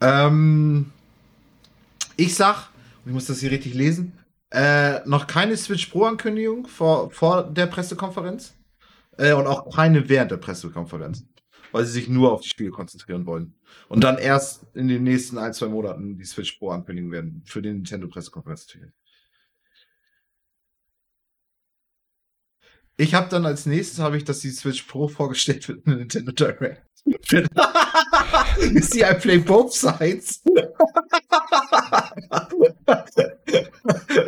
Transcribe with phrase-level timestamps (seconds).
[0.00, 0.92] Ähm,
[2.16, 2.70] ich sag,
[3.04, 4.12] ich muss das hier richtig lesen,
[4.50, 8.54] äh, noch keine Switch Pro-Ankündigung vor, vor der Pressekonferenz.
[9.16, 11.24] Äh, und auch keine während der Pressekonferenz.
[11.72, 13.54] Weil sie sich nur auf die Spiele konzentrieren wollen.
[13.88, 17.42] Und dann erst in den nächsten ein, zwei Monaten die Switch Pro ankündigen werden.
[17.44, 18.66] Für die Nintendo-Pressekonferenz.
[22.96, 26.32] Ich habe dann als nächstes habe ich, dass die Switch Pro vorgestellt wird in Nintendo
[26.32, 26.82] Direct.
[28.60, 30.40] you see, I play both sides.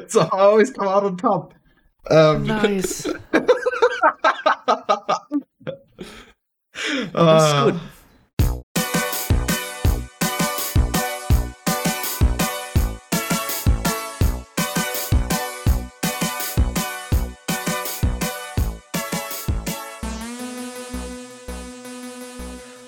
[0.08, 1.54] so I always come out on top.
[2.10, 3.02] Um, nice.
[7.12, 7.74] das ist gut.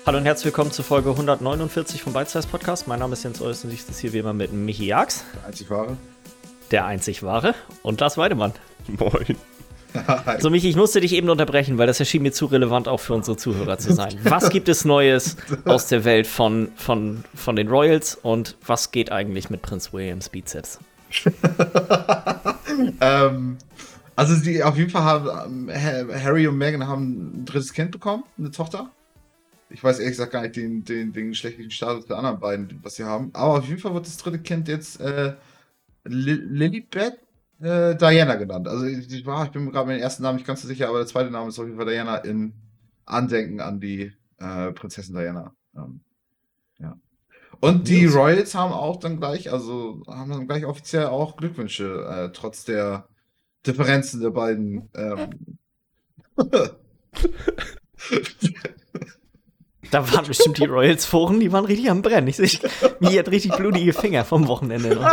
[0.05, 2.89] Hallo und herzlich willkommen zur Folge 149 vom Size Podcast.
[2.89, 5.23] Mein Name ist Jens Eus und ich sitze hier wie immer mit Michi Jax.
[5.33, 5.97] Der einzig wahre.
[6.71, 7.55] Der einzig wahre.
[7.83, 8.51] Und Lars Weidemann.
[8.99, 9.37] Moin.
[10.39, 13.13] so, Michi, ich musste dich eben unterbrechen, weil das erschien mir zu relevant auch für
[13.13, 14.19] unsere Zuhörer zu sein.
[14.23, 19.09] Was gibt es Neues aus der Welt von, von, von den Royals und was geht
[19.09, 20.79] eigentlich mit Prinz Williams Bizeps?
[22.99, 23.57] ähm,
[24.17, 28.51] also, die auf jeden Fall haben Harry und Meghan haben ein drittes Kind bekommen, eine
[28.51, 28.89] Tochter.
[29.73, 32.95] Ich weiß ehrlich gesagt gar nicht den, den, den geschlechtlichen Status der anderen beiden, was
[32.95, 33.31] sie haben.
[33.33, 35.33] Aber auf jeden Fall wird das dritte Kind jetzt äh,
[36.03, 37.17] Lilibet
[37.59, 38.67] äh, Diana genannt.
[38.67, 40.67] Also ich, ich, war, ich bin mir gerade mit dem ersten Namen nicht ganz so
[40.67, 42.53] sicher, aber der zweite Name ist auf jeden Fall Diana in
[43.05, 45.55] Andenken an die äh, Prinzessin Diana.
[45.75, 46.01] Ähm,
[46.77, 46.95] ja.
[47.59, 52.29] Und die Royals haben auch dann gleich, also haben dann gleich offiziell auch Glückwünsche, äh,
[52.31, 53.07] trotz der
[53.65, 54.89] Differenzen der beiden.
[54.93, 55.57] Ähm,
[59.93, 62.27] Da waren bestimmt die Royals-Foren, die waren richtig am Brennen.
[62.27, 62.49] Ich sehe,
[62.99, 65.03] mir hat richtig blutige Finger vom Wochenende noch.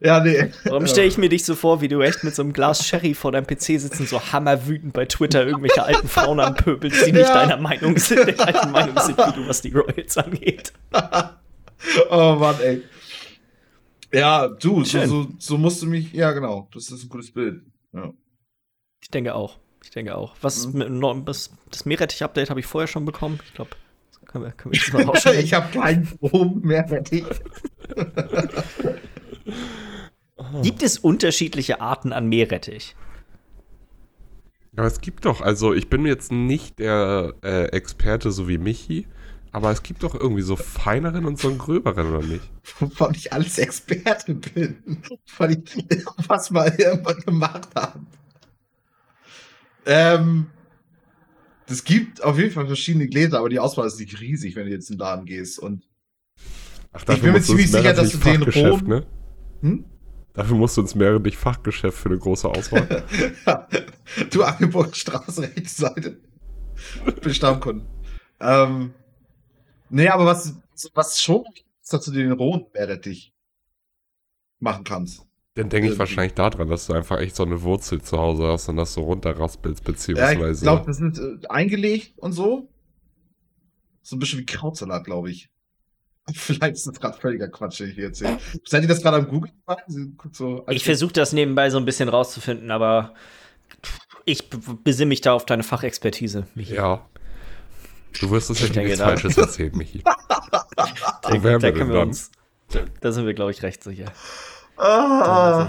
[0.00, 0.50] ja, nee.
[0.64, 3.14] Warum stelle ich mir dich so vor, wie du echt mit so einem Glas Sherry
[3.14, 7.34] vor deinem PC sitzen, so hammerwütend bei Twitter irgendwelche alten Frauen anpöbelst, die nicht ja.
[7.34, 10.72] deiner Meinung sind, der gleichen Meinung sind wie du, was die Royals angeht.
[12.10, 12.82] oh Mann, ey.
[14.12, 16.12] Ja, du, so, so, so, musst du mich.
[16.12, 16.68] Ja, genau.
[16.72, 17.62] Das ist ein gutes Bild.
[17.92, 18.12] Ja.
[19.02, 19.58] Ich denke auch.
[19.84, 20.34] Ich denke auch.
[20.40, 21.00] Was mhm.
[21.00, 23.38] mit, das, das Meerrettich-Update habe ich vorher schon bekommen.
[23.44, 23.70] Ich glaube,
[24.26, 25.40] können wir, können wir das mal rausschneiden.
[25.44, 27.24] ich habe keinen Strom Meerrettich.
[30.62, 32.94] Gibt es unterschiedliche Arten an Meerrettich?
[34.76, 35.40] Ja, es gibt doch.
[35.40, 39.06] Also, ich bin jetzt nicht der äh, Experte so wie Michi.
[39.52, 42.50] Aber es gibt doch irgendwie so feineren und so einen gröberen, oder nicht?
[42.78, 45.02] Wovon ich alles Experte bin.
[45.38, 45.84] Weil ich
[46.26, 48.00] was mal irgendwann gemacht habe.
[49.86, 50.46] Ähm,
[51.66, 54.72] es gibt auf jeden Fall verschiedene Gläser, aber die Auswahl ist nicht riesig, wenn du
[54.72, 55.58] jetzt in den Laden gehst.
[55.58, 55.88] Und
[56.92, 58.86] Ach, ich bin mir ziemlich sicher, dass du den rohen...
[58.86, 59.06] Ne?
[59.60, 59.84] Hm?
[60.34, 63.04] Dafür musst du ins Meerrettich Fachgeschäft für eine große Auswahl.
[63.46, 63.66] ja.
[64.30, 66.20] Du Angeburger Straße, rechte Seite.
[67.22, 67.86] Bin Stammkunden.
[68.40, 68.94] Ähm,
[69.90, 70.54] Nee, aber was,
[70.94, 71.44] was schon
[71.82, 73.32] ist, dass du den rohen Meerrettich
[74.58, 75.26] machen kannst.
[75.54, 78.46] Dann denke ich ähm, wahrscheinlich daran, dass du einfach echt so eine Wurzel zu Hause
[78.46, 80.40] hast und das so runterraspelst, beziehungsweise.
[80.40, 82.68] Ja, ich glaube, das ist äh, eingelegt und so.
[84.02, 85.50] So ein bisschen wie Krautsalat, glaube ich.
[86.32, 88.38] Vielleicht ist das gerade völliger Quatsch, den ich hier erzähle.
[88.64, 89.50] Seid ihr das gerade am Google?
[90.30, 93.14] So, ich versuche das nebenbei so ein bisschen rauszufinden, aber
[94.24, 94.50] ich
[94.84, 96.46] besinne mich da auf deine Fachexpertise.
[96.54, 96.74] Michi.
[96.74, 97.08] Ja.
[98.20, 100.02] Du wirst uns ja nichts Falsches erzählen, Michi.
[101.28, 102.00] Wo wären wir?
[102.00, 102.30] Uns,
[103.00, 104.06] da sind wir, glaube ich, recht sicher.
[104.76, 105.68] Ah.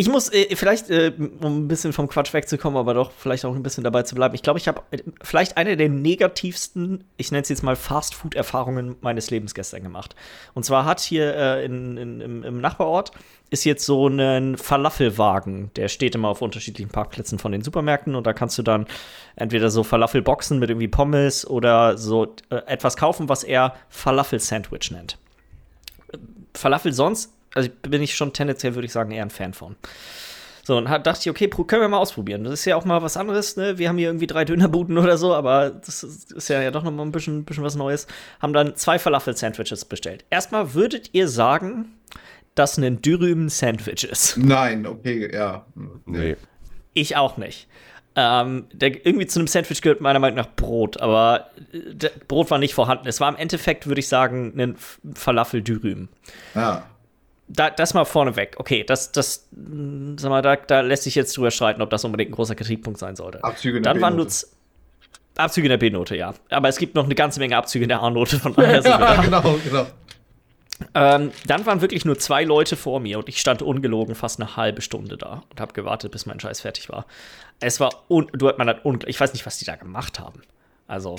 [0.00, 3.54] Ich muss äh, vielleicht, äh, um ein bisschen vom Quatsch wegzukommen, aber doch vielleicht auch
[3.54, 4.34] ein bisschen dabei zu bleiben.
[4.34, 8.96] Ich glaube, ich habe äh, vielleicht eine der negativsten, ich nenne es jetzt mal Fast-Food-Erfahrungen
[9.02, 10.16] meines Lebens gestern gemacht.
[10.54, 13.10] Und zwar hat hier äh, in, in, im, im, Nachbarort
[13.50, 18.26] ist jetzt so ein Falafelwagen, der steht immer auf unterschiedlichen Parkplätzen von den Supermärkten und
[18.26, 18.86] da kannst du dann
[19.36, 25.18] entweder so Falafelboxen mit irgendwie Pommes oder so äh, etwas kaufen, was er Falafel-Sandwich nennt.
[26.54, 29.76] Falafel sonst also bin ich schon tendenziell, würde ich sagen, eher ein Fan von.
[30.62, 32.44] So, und dachte ich, okay, können wir mal ausprobieren.
[32.44, 33.78] Das ist ja auch mal was anderes, ne?
[33.78, 36.92] Wir haben hier irgendwie drei Dönerbuden oder so, aber das ist ja, ja doch noch
[36.92, 38.06] mal ein bisschen, bisschen was Neues.
[38.40, 40.24] Haben dann zwei Falafel-Sandwiches bestellt.
[40.30, 41.96] Erstmal würdet ihr sagen,
[42.54, 44.36] dass ein Dürüm Sandwich ist?
[44.36, 45.66] Nein, okay, ja.
[46.04, 46.36] Nee.
[46.92, 47.66] Ich auch nicht.
[48.16, 52.58] Ähm, der, irgendwie zu einem Sandwich gehört meiner Meinung nach Brot, aber äh, Brot war
[52.58, 53.08] nicht vorhanden.
[53.08, 54.76] Es war im Endeffekt, würde ich sagen, ein
[55.14, 56.08] Falafel-Dürüm.
[56.54, 56.84] Ja.
[57.52, 58.54] Da, das mal vorneweg.
[58.58, 59.48] Okay, das, das,
[60.16, 62.98] sag mal, da, da lässt sich jetzt drüber streiten, ob das unbedingt ein großer Kritikpunkt
[62.98, 63.42] sein sollte.
[63.42, 64.28] Abzüge in der Dann waren nur
[65.36, 66.34] Abzüge in der B-Note, ja.
[66.50, 69.20] Aber es gibt noch eine ganze Menge Abzüge in der A-Note, von daher sind ja,
[69.20, 69.86] genau, genau.
[70.94, 74.56] Ähm, dann waren wirklich nur zwei Leute vor mir und ich stand ungelogen fast eine
[74.56, 77.06] halbe Stunde da und habe gewartet, bis mein Scheiß fertig war.
[77.60, 80.40] Es war un du, man hat ich weiß nicht, was die da gemacht haben.
[80.86, 81.16] Also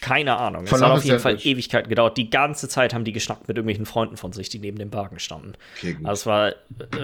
[0.00, 0.64] keine Ahnung.
[0.64, 2.16] Es hat auf jeden Fall Ewigkeiten gedauert.
[2.16, 5.18] Die ganze Zeit haben die geschnackt mit irgendwelchen Freunden von sich, die neben dem Wagen
[5.18, 5.54] standen.
[5.78, 6.52] Okay, also es war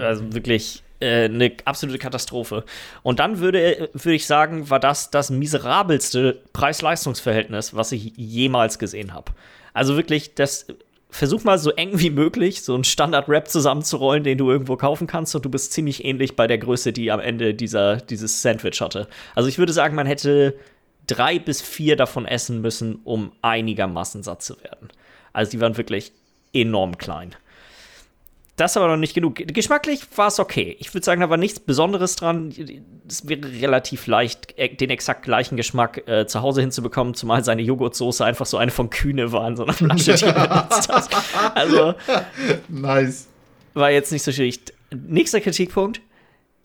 [0.01, 2.63] also wirklich äh, eine absolute Katastrophe.
[3.03, 9.13] Und dann würde, würde ich sagen, war das das miserabelste Preis-Leistungs-Verhältnis, was ich jemals gesehen
[9.13, 9.31] habe.
[9.73, 10.67] Also wirklich, das
[11.09, 15.33] versuch mal so eng wie möglich so einen Standard-Rap zusammenzurollen, den du irgendwo kaufen kannst
[15.35, 19.07] und du bist ziemlich ähnlich bei der Größe, die am Ende dieser, dieses Sandwich hatte.
[19.33, 20.55] Also ich würde sagen, man hätte
[21.07, 24.89] drei bis vier davon essen müssen, um einigermaßen satt zu werden.
[25.33, 26.11] Also die waren wirklich
[26.53, 27.35] enorm klein.
[28.55, 29.35] Das aber noch nicht genug.
[29.35, 30.77] Geschmacklich war es okay.
[30.79, 32.53] Ich würde sagen, da war nichts Besonderes dran.
[33.05, 37.63] Es wäre relativ leicht, äh, den exakt gleichen Geschmack äh, zu Hause hinzubekommen, zumal seine
[37.63, 41.09] Joghurtsoße einfach so eine von Kühne war in so einer Flasche, die benutzt hat.
[41.53, 41.95] Also,
[42.69, 43.27] nice.
[43.73, 44.61] War jetzt nicht so schwierig.
[44.93, 45.99] Nächster Kritikpunkt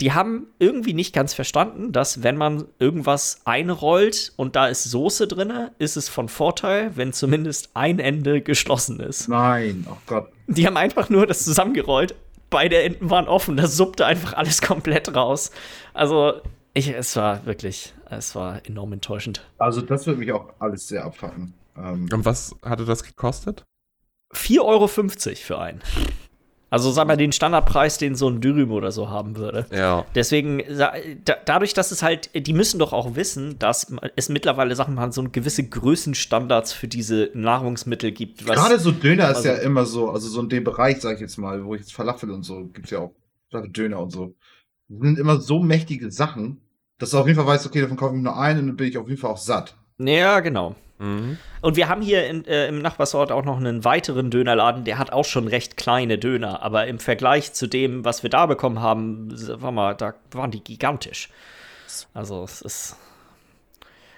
[0.01, 5.27] die haben irgendwie nicht ganz verstanden, dass wenn man irgendwas einrollt und da ist Soße
[5.27, 9.29] drin, ist es von Vorteil, wenn zumindest ein Ende geschlossen ist.
[9.29, 10.31] Nein, oh Gott.
[10.47, 12.15] Die haben einfach nur das zusammengerollt.
[12.49, 15.51] Beide Enden waren offen, da suppte einfach alles komplett raus.
[15.93, 16.41] Also,
[16.73, 19.47] ich, es war wirklich, es war enorm enttäuschend.
[19.59, 21.53] Also, das würde mich auch alles sehr abfangen.
[21.77, 23.63] Ähm und was hatte das gekostet?
[24.33, 25.81] 4,50 Euro für einen.
[26.71, 29.65] Also sag mal den Standardpreis, den so ein Dürüm oder so haben würde.
[29.71, 30.05] Ja.
[30.15, 30.93] Deswegen, da,
[31.45, 35.21] dadurch, dass es halt, die müssen doch auch wissen, dass es mittlerweile Sachen man so
[35.29, 38.45] gewisse Größenstandards für diese Nahrungsmittel gibt.
[38.45, 41.19] Gerade so Döner also, ist ja immer so, also so in dem Bereich, sag ich
[41.19, 43.11] jetzt mal, wo ich jetzt Falafel und so, gibt's ja auch
[43.51, 44.33] Döner und so.
[44.87, 46.61] Das sind immer so mächtige Sachen,
[46.99, 48.87] dass du auf jeden Fall weißt, okay, davon kaufe ich nur einen und dann bin
[48.87, 49.75] ich auf jeden Fall auch satt.
[49.97, 50.75] Ja, genau.
[51.01, 51.39] Mhm.
[51.61, 55.11] Und wir haben hier in, äh, im Nachbarsort auch noch einen weiteren Dönerladen, der hat
[55.11, 59.29] auch schon recht kleine Döner, aber im Vergleich zu dem, was wir da bekommen haben,
[59.61, 61.29] war mal, da waren die gigantisch.
[62.13, 62.95] Also es ist.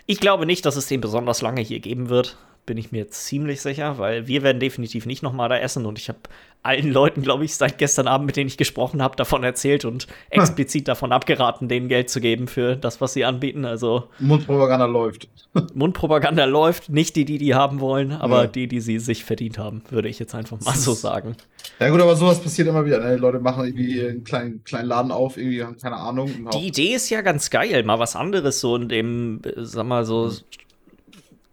[0.06, 3.62] Ich glaube nicht, dass es den besonders lange hier geben wird bin ich mir ziemlich
[3.62, 6.20] sicher, weil wir werden definitiv nicht noch mal da essen und ich habe
[6.64, 10.08] allen Leuten, glaube ich, seit gestern Abend, mit denen ich gesprochen habe, davon erzählt und
[10.30, 13.66] explizit davon abgeraten, denen Geld zu geben für das, was sie anbieten.
[13.66, 15.28] Also Mundpropaganda läuft.
[15.74, 18.48] Mundpropaganda läuft, nicht die, die die haben wollen, aber ja.
[18.48, 21.36] die, die sie sich verdient haben, würde ich jetzt einfach mal so sagen.
[21.80, 23.00] Ja gut, aber sowas passiert immer wieder.
[23.00, 23.16] Ne?
[23.16, 26.50] Die Leute machen irgendwie einen kleinen, kleinen Laden auf, irgendwie haben keine Ahnung.
[26.54, 30.32] Die Idee ist ja ganz geil, mal was anderes so in dem, sag mal so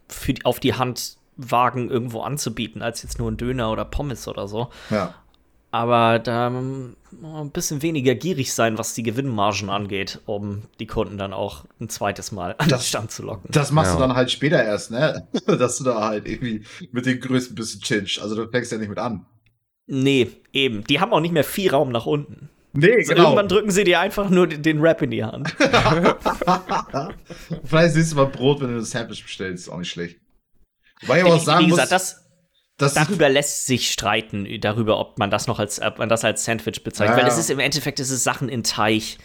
[0.09, 4.49] für, auf die Hand wagen, irgendwo anzubieten, als jetzt nur ein Döner oder Pommes oder
[4.49, 4.71] so.
[4.91, 5.15] Ja.
[5.73, 6.97] Aber da ein
[7.53, 12.33] bisschen weniger gierig sein, was die Gewinnmargen angeht, um die Kunden dann auch ein zweites
[12.33, 13.51] Mal an das, den Stand zu locken.
[13.53, 13.97] Das machst ja.
[13.97, 15.29] du dann halt später erst, ne?
[15.47, 18.21] Dass du da halt irgendwie mit den größten bisschen chinch.
[18.21, 19.27] Also du fängst ja nicht mit an.
[19.87, 20.83] Nee, eben.
[20.85, 22.49] Die haben auch nicht mehr viel Raum nach unten.
[22.73, 23.25] Nee, also genau.
[23.25, 25.55] Irgendwann drücken sie dir einfach nur den Rap in die Hand.
[27.65, 29.67] Vielleicht siehst du mal Brot, wenn du das Sandwich bestellst.
[29.67, 30.19] Ist auch nicht schlecht.
[31.03, 32.17] Wobei ich auch sagen Wie gesagt, muss,
[32.77, 36.45] das, darüber lässt sich streiten, darüber, ob man das noch als, ob man das als
[36.45, 37.19] Sandwich bezeichnet.
[37.19, 37.23] Ja.
[37.23, 39.19] Weil es ist im Endeffekt, es ist Sachen in Teig.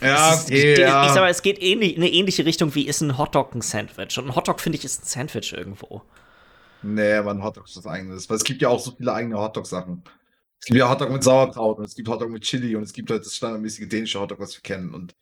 [0.00, 1.06] Ja, ist, okay, ja.
[1.06, 3.62] Ich sag mal, es geht ähnlich, in eine ähnliche Richtung wie ist ein Hotdog ein
[3.62, 4.18] Sandwich.
[4.18, 6.02] Und ein Hotdog, finde ich, ist ein Sandwich irgendwo.
[6.82, 8.28] Nee, aber ein Hotdog ist was eigenes.
[8.28, 10.04] Weil es gibt ja auch so viele eigene Hotdog-Sachen.
[10.60, 13.10] Es gibt ja Hotdog mit Sauerkraut und es gibt Hotdog mit Chili und es gibt
[13.10, 14.94] halt das standardmäßige dänische Hotdog, was wir kennen.
[14.94, 15.14] Und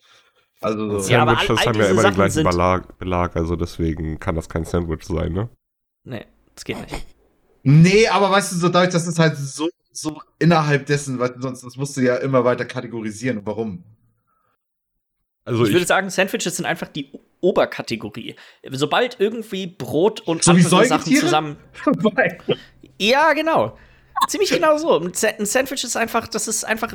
[0.62, 1.10] also so.
[1.10, 4.48] Ja, Sandwiches all, all haben ja immer den gleichen Belag, Belag, also deswegen kann das
[4.48, 5.48] kein Sandwich sein, ne?
[6.04, 7.06] Nee, das geht nicht.
[7.62, 11.62] Nee, aber weißt du, so dadurch, dass es halt so, so innerhalb dessen, weil sonst
[11.62, 13.42] das musst du ja immer weiter kategorisieren.
[13.44, 13.84] Warum?
[15.44, 18.36] Also ich, ich würde sagen, Sandwiches sind einfach die Oberkategorie.
[18.70, 21.56] Sobald irgendwie Brot und so andere Sachen zusammen.
[22.98, 23.76] ja, genau.
[24.28, 25.00] Ziemlich genau so.
[25.00, 26.94] Ein Sandwich ist einfach, das ist einfach,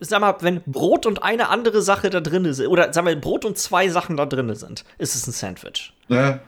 [0.00, 3.44] sag mal, wenn Brot und eine andere Sache da drin ist, oder sag mal, Brot
[3.44, 5.92] und zwei Sachen da drin sind, ist es ein Sandwich.
[6.08, 6.40] Ja.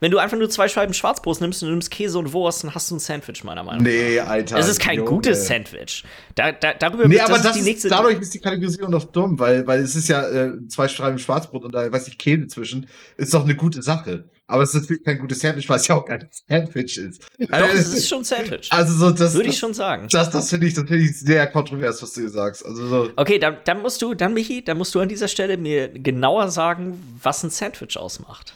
[0.00, 2.74] Wenn du einfach nur zwei Scheiben Schwarzbrot nimmst und du nimmst Käse und Wurst, dann
[2.74, 3.90] hast du ein Sandwich, meiner Meinung nach.
[3.90, 4.58] Nee, Alter.
[4.58, 5.10] Es ist kein Junge.
[5.10, 6.04] gutes Sandwich.
[6.36, 7.88] Da, da, darüber nee, das aber das ist die nächste.
[7.88, 11.18] Ist, dadurch ist die Kategorisierung doch dumm, weil, weil es ist ja äh, zwei Scheiben
[11.18, 12.88] Schwarzbrot und da, weiß ich, Käse zwischen.
[13.16, 14.24] Ist doch eine gute Sache.
[14.50, 17.22] Aber es ist natürlich kein gutes Sandwich, weil es ja auch kein Sandwich ist.
[17.38, 18.72] Doch, also, es ist schon Sandwich.
[18.72, 20.08] Also so das würde ich schon sagen.
[20.10, 22.64] Das, das finde ich, das ich sehr kontrovers, was du sagst.
[22.64, 23.10] Also so.
[23.16, 26.50] Okay, dann, dann musst du, dann Michi, dann musst du an dieser Stelle mir genauer
[26.50, 28.54] sagen, was ein Sandwich ausmacht.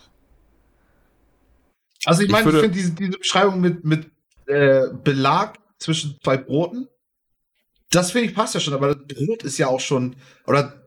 [2.06, 4.10] Also ich meine, ich, ich finde diese, diese Beschreibung mit, mit
[4.46, 6.88] äh, Belag zwischen zwei Broten
[7.90, 10.81] Das finde ich passt ja schon, aber das Brot ist ja auch schon, oder,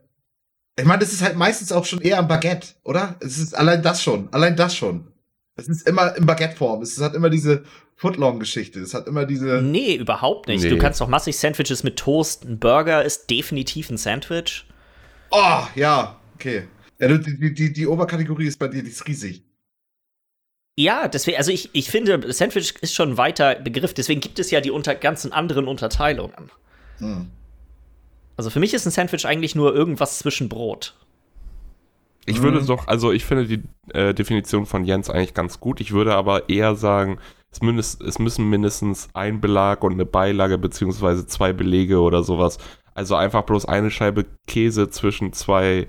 [0.77, 3.15] ich meine, das ist halt meistens auch schon eher ein Baguette, oder?
[3.19, 5.07] Es ist allein das schon, allein das schon.
[5.55, 6.81] Es ist immer in Baguette-Form.
[6.81, 7.63] Es hat immer diese
[7.95, 8.81] Footlong-Geschichte.
[8.81, 9.61] Es hat immer diese.
[9.61, 10.63] Nee, überhaupt nicht.
[10.63, 10.69] Nee.
[10.69, 12.43] Du kannst doch massig Sandwiches mit Toast.
[12.43, 14.65] Ein Burger ist definitiv ein Sandwich.
[15.31, 16.67] Oh, ja, okay.
[16.99, 19.43] Ja, die, die, die Oberkategorie ist bei dir, die ist riesig.
[20.77, 24.51] Ja, deswegen, also ich, ich finde, Sandwich ist schon ein weiter Begriff, deswegen gibt es
[24.51, 26.51] ja die unter, ganzen anderen Unterteilungen.
[26.97, 27.31] Hm.
[28.37, 30.95] Also für mich ist ein Sandwich eigentlich nur irgendwas zwischen Brot.
[32.25, 32.67] Ich würde mhm.
[32.67, 33.61] doch, also ich finde die
[33.93, 35.79] äh, Definition von Jens eigentlich ganz gut.
[35.79, 37.19] Ich würde aber eher sagen,
[37.51, 42.57] es, mindest, es müssen mindestens ein Belag und eine Beilage beziehungsweise zwei Belege oder sowas.
[42.95, 45.87] Also einfach bloß eine Scheibe Käse zwischen zwei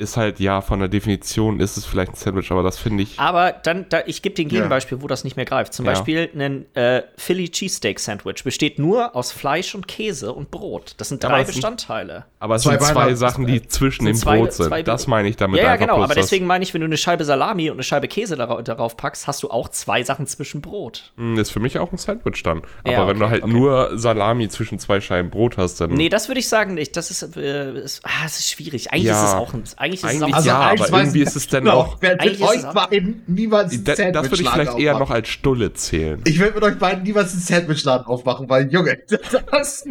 [0.00, 3.18] ist halt, ja, von der Definition ist es vielleicht ein Sandwich, aber das finde ich.
[3.18, 5.02] Aber dann, da, ich gebe dir ein Gegenbeispiel, ja.
[5.02, 5.74] wo das nicht mehr greift.
[5.74, 5.92] Zum ja.
[5.92, 10.94] Beispiel ein äh, Philly Cheesesteak Sandwich besteht nur aus Fleisch und Käse und Brot.
[10.96, 12.12] Das sind drei Bestandteile.
[12.12, 14.88] Sind, aber es zwei sind zwei Sachen, die zwischen dem zwei, Brot sind.
[14.88, 15.60] das meine ich damit.
[15.60, 16.02] Ja, ja genau.
[16.02, 18.96] Aber deswegen meine ich, wenn du eine Scheibe Salami und eine Scheibe Käse darauf, darauf
[18.96, 21.12] packst, hast du auch zwei Sachen zwischen Brot.
[21.16, 22.62] Hm, ist für mich auch ein Sandwich dann.
[22.84, 23.52] Aber ja, okay, wenn du halt okay.
[23.52, 25.92] nur Salami zwischen zwei Scheiben Brot hast, dann.
[25.92, 26.96] Nee, das würde ich sagen nicht.
[26.96, 28.92] Das ist, äh, ist, ah, das ist schwierig.
[28.92, 29.64] Eigentlich ist es auch ein.
[29.90, 31.96] Eigentlich ist es auch also, aber irgendwie ist es dann genau, auch.
[32.00, 35.72] Wer mit euch beiden niemals ein Sandwich Das würde ich vielleicht eher noch als Stulle
[35.72, 36.22] zählen.
[36.24, 39.84] Ich würde mit euch beiden niemals einen Sandwichladen aufmachen, weil, Junge, das,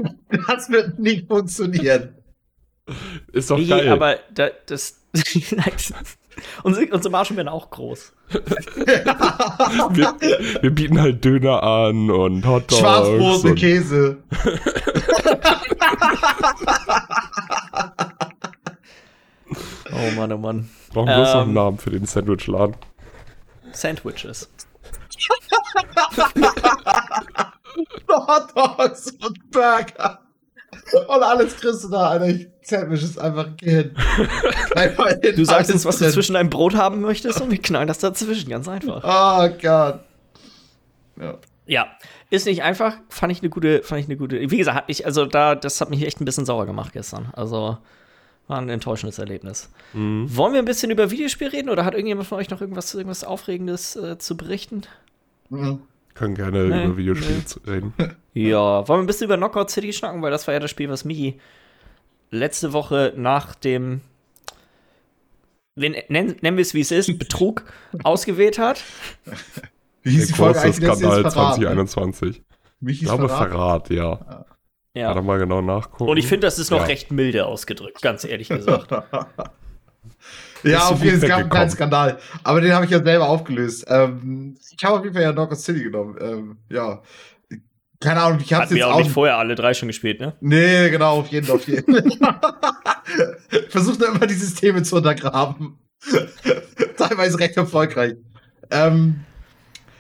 [0.48, 2.16] das wird nicht funktionieren.
[3.32, 3.90] Ist doch nee, geil.
[3.90, 4.96] aber da, das.
[6.64, 8.14] unsere, unsere Margen werden auch groß.
[8.30, 10.16] wir,
[10.62, 12.80] wir, bieten halt Döner an und Hotdogs.
[12.80, 14.18] Schwarzbrot und Käse.
[19.92, 20.70] Oh Mann, oh Mann.
[20.94, 22.76] Brauchen wir ähm, noch einen ähm, Namen für den Sandwichladen.
[23.72, 24.50] Sandwiches.
[28.10, 30.20] Hot Dogs und Burger.
[31.08, 32.50] Und alles kriegst du da, Alter.
[32.62, 33.96] Sandwich ist einfach gehen.
[35.36, 38.50] du sagst jetzt, was du zwischen deinem Brot haben möchtest und wir knallen das dazwischen,
[38.50, 39.04] ganz einfach.
[39.04, 40.00] Oh Gott.
[41.20, 41.38] Ja.
[41.66, 41.88] Ja,
[42.32, 44.40] ist nicht einfach, fand ich eine gute, fand ich eine gute.
[44.50, 47.30] Wie gesagt, hat mich, also da, das hat mich echt ein bisschen sauer gemacht gestern.
[47.34, 47.78] Also,
[48.50, 49.70] war ein enttäuschendes Erlebnis.
[49.94, 50.26] Mhm.
[50.36, 53.24] Wollen wir ein bisschen über Videospiel reden oder hat irgendjemand von euch noch irgendwas, irgendwas
[53.24, 54.82] Aufregendes äh, zu berichten?
[55.50, 55.84] Mhm.
[56.16, 57.72] Können gerne nee, über Videospiele nee.
[57.72, 57.94] reden.
[58.36, 60.88] Ja, wollen wir ein bisschen über Knockout City schnacken, weil das war ja das Spiel,
[60.88, 61.40] was Michi
[62.30, 64.02] letzte Woche nach dem
[65.76, 67.66] nennen, nennen wir es wie es ist, Betrug
[68.04, 68.84] ausgewählt hat.
[70.04, 72.44] Wie hieß Der die Folge Skandal 2021.
[72.86, 74.20] Ich glaube Verrat, Verrat ja.
[74.30, 74.46] ja.
[74.94, 75.08] Ja.
[75.08, 76.10] Warte mal genau nachgucken.
[76.10, 76.86] Und ich finde, das ist noch ja.
[76.86, 78.92] recht milde ausgedrückt, ganz ehrlich gesagt.
[80.64, 82.18] ja, auf jeden Fall, es gab einen kleinen Skandal.
[82.44, 83.86] Aber den habe ich ja selber aufgelöst.
[83.88, 86.18] Ähm, ich habe auf jeden Fall ja Knockout City genommen.
[86.20, 87.02] Ähm, ja.
[88.00, 90.34] Keine Ahnung, ich habe es jetzt auch nicht vorher alle drei schon gespielt, ne?
[90.40, 91.94] Nee, genau, auf jeden Fall, auf jeden.
[93.70, 95.78] Versucht immer die Systeme zu untergraben.
[96.98, 98.16] Teilweise recht erfolgreich.
[98.72, 99.26] Ähm,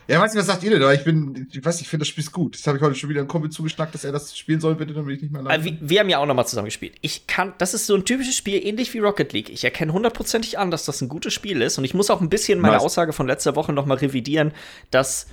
[0.10, 0.82] ja, weiß nicht, was sagt ihr denn?
[0.82, 2.56] Aber ich bin, ich weiß ich finde das Spiel ist gut.
[2.56, 4.96] Das habe ich heute schon wieder einem Kumpel zugeschnackt, dass er das spielen soll, bitte,
[5.06, 5.64] will ich nicht mehr allein.
[5.64, 6.96] Wir, wir, haben ja auch nochmal zusammen gespielt.
[7.02, 9.50] Ich kann, das ist so ein typisches Spiel, ähnlich wie Rocket League.
[9.50, 11.78] Ich erkenne hundertprozentig an, dass das ein gutes Spiel ist.
[11.78, 12.84] Und ich muss auch ein bisschen meine nice.
[12.84, 14.52] Aussage von letzter Woche nochmal revidieren,
[14.90, 15.28] dass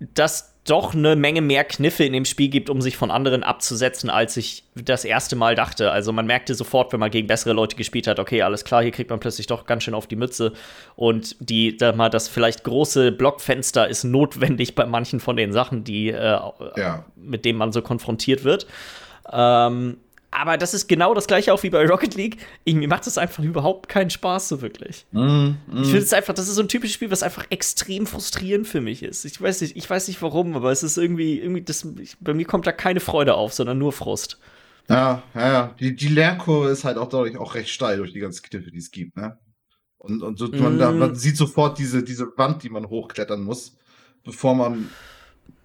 [0.00, 4.10] das doch eine Menge mehr Kniffe in dem Spiel gibt, um sich von anderen abzusetzen,
[4.10, 5.90] als ich das erste Mal dachte.
[5.90, 8.92] Also man merkte sofort, wenn man gegen bessere Leute gespielt hat, okay, alles klar, hier
[8.92, 10.52] kriegt man plötzlich doch ganz schön auf die Mütze.
[10.94, 15.84] Und die, sag mal, das vielleicht große Blockfenster ist notwendig bei manchen von den Sachen,
[15.84, 16.38] die, äh,
[16.76, 17.04] ja.
[17.16, 18.66] mit denen man so konfrontiert wird.
[19.32, 19.98] Ähm,
[20.36, 22.36] aber das ist genau das gleiche auch wie bei Rocket League.
[22.66, 25.06] Mir macht das einfach überhaupt keinen Spaß so wirklich.
[25.12, 25.56] Mm, mm.
[25.76, 28.82] Ich finde es einfach, das ist so ein typisches Spiel, was einfach extrem frustrierend für
[28.82, 29.24] mich ist.
[29.24, 32.34] Ich weiß nicht, ich weiß nicht warum, aber es ist irgendwie, irgendwie das, ich, bei
[32.34, 34.38] mir kommt da keine Freude auf, sondern nur Frust.
[34.90, 35.74] Ja, ja, ja.
[35.80, 38.78] Die, die Lernkurve ist halt auch dadurch auch recht steil durch die ganzen Kniffe, die
[38.78, 39.38] es gibt, ne?
[39.96, 43.76] Und, und so, man, da, man sieht sofort diese, diese Wand, die man hochklettern muss,
[44.22, 44.90] bevor man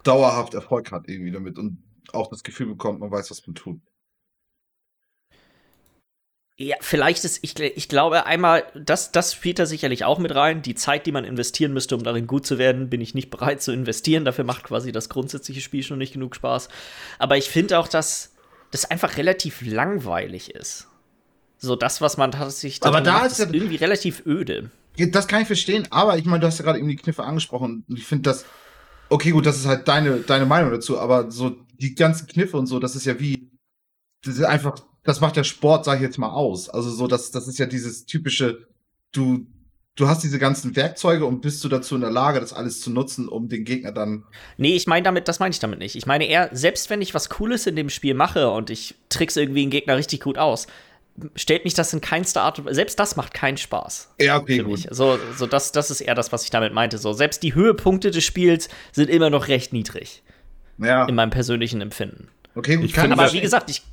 [0.04, 3.82] dauerhaft Erfolg hat irgendwie damit und auch das Gefühl bekommt, man weiß, was man tut.
[6.62, 10.62] Ja, vielleicht ist, ich, ich glaube einmal, das, das spielt da sicherlich auch mit rein.
[10.62, 13.63] Die Zeit, die man investieren müsste, um darin gut zu werden, bin ich nicht bereit
[13.63, 14.25] zu investieren.
[14.25, 16.70] Dafür macht quasi das grundsätzliche Spiel schon nicht genug Spaß.
[17.18, 18.34] Aber ich finde auch, dass
[18.70, 20.88] das einfach relativ langweilig ist.
[21.58, 22.84] So das, was man tatsächlich.
[22.84, 24.70] Aber da macht, ist, ist irgendwie relativ öde.
[24.98, 27.86] Das kann ich verstehen, aber ich meine, du hast ja gerade eben die Kniffe angesprochen
[27.89, 28.46] und ich finde das.
[29.10, 32.68] Okay, gut, das ist halt deine, deine Meinung dazu, aber so die ganzen Kniffe und
[32.68, 33.50] so, das ist ja wie.
[34.24, 36.70] Das ist einfach das macht der Sport, sag ich jetzt mal, aus.
[36.70, 38.67] Also so, das, das ist ja dieses typische,
[39.12, 39.48] du,
[39.96, 42.91] du hast diese ganzen Werkzeuge und bist du dazu in der Lage, das alles zu
[42.91, 44.25] nutzen, um den Gegner dann.
[44.58, 45.96] Nee, ich meine damit, das meine ich damit nicht.
[45.96, 49.41] Ich meine eher, selbst wenn ich was Cooles in dem Spiel mache und ich trickse
[49.41, 50.67] irgendwie einen Gegner richtig gut aus,
[51.36, 54.13] stellt mich das in keinster Art und selbst das macht keinen Spaß.
[54.20, 54.88] Ja, okay, gut.
[54.89, 56.98] So, so das, das ist eher das, was ich damit meinte.
[56.98, 60.24] So, selbst die Höhepunkte des Spiels sind immer noch recht niedrig.
[60.77, 61.05] Ja.
[61.05, 62.29] In meinem persönlichen Empfinden.
[62.55, 62.86] Okay, gut.
[62.86, 63.84] Ich kann aber wie gesagt, ich.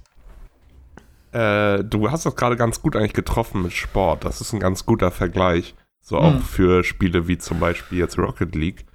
[1.33, 4.25] Äh, du hast das gerade ganz gut eigentlich getroffen mit Sport.
[4.25, 5.75] Das ist ein ganz guter Vergleich.
[6.01, 6.25] So hm.
[6.25, 8.87] auch für Spiele wie zum Beispiel jetzt Rocket League.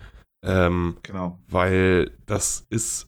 [0.43, 1.39] Ähm, genau.
[1.47, 3.07] Weil das ist,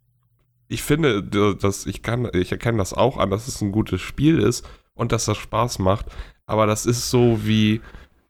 [0.68, 4.40] ich finde, dass ich kann, ich erkenne das auch an, dass es ein gutes Spiel
[4.40, 6.06] ist und dass das Spaß macht.
[6.46, 7.82] Aber das ist so wie,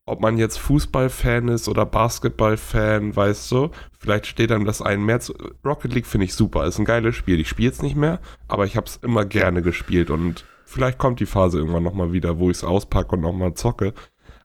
[0.06, 5.20] ob man jetzt Fußballfan ist oder Basketballfan, weißt du, vielleicht steht einem das ein mehr
[5.20, 5.34] zu.
[5.66, 7.40] Rocket League finde ich super, ist ein geiles Spiel.
[7.40, 11.22] Ich spiele es nicht mehr, aber ich habe es immer gerne gespielt und vielleicht kommt
[11.22, 13.94] die Phase irgendwann nochmal wieder, wo ich es auspacke und nochmal zocke.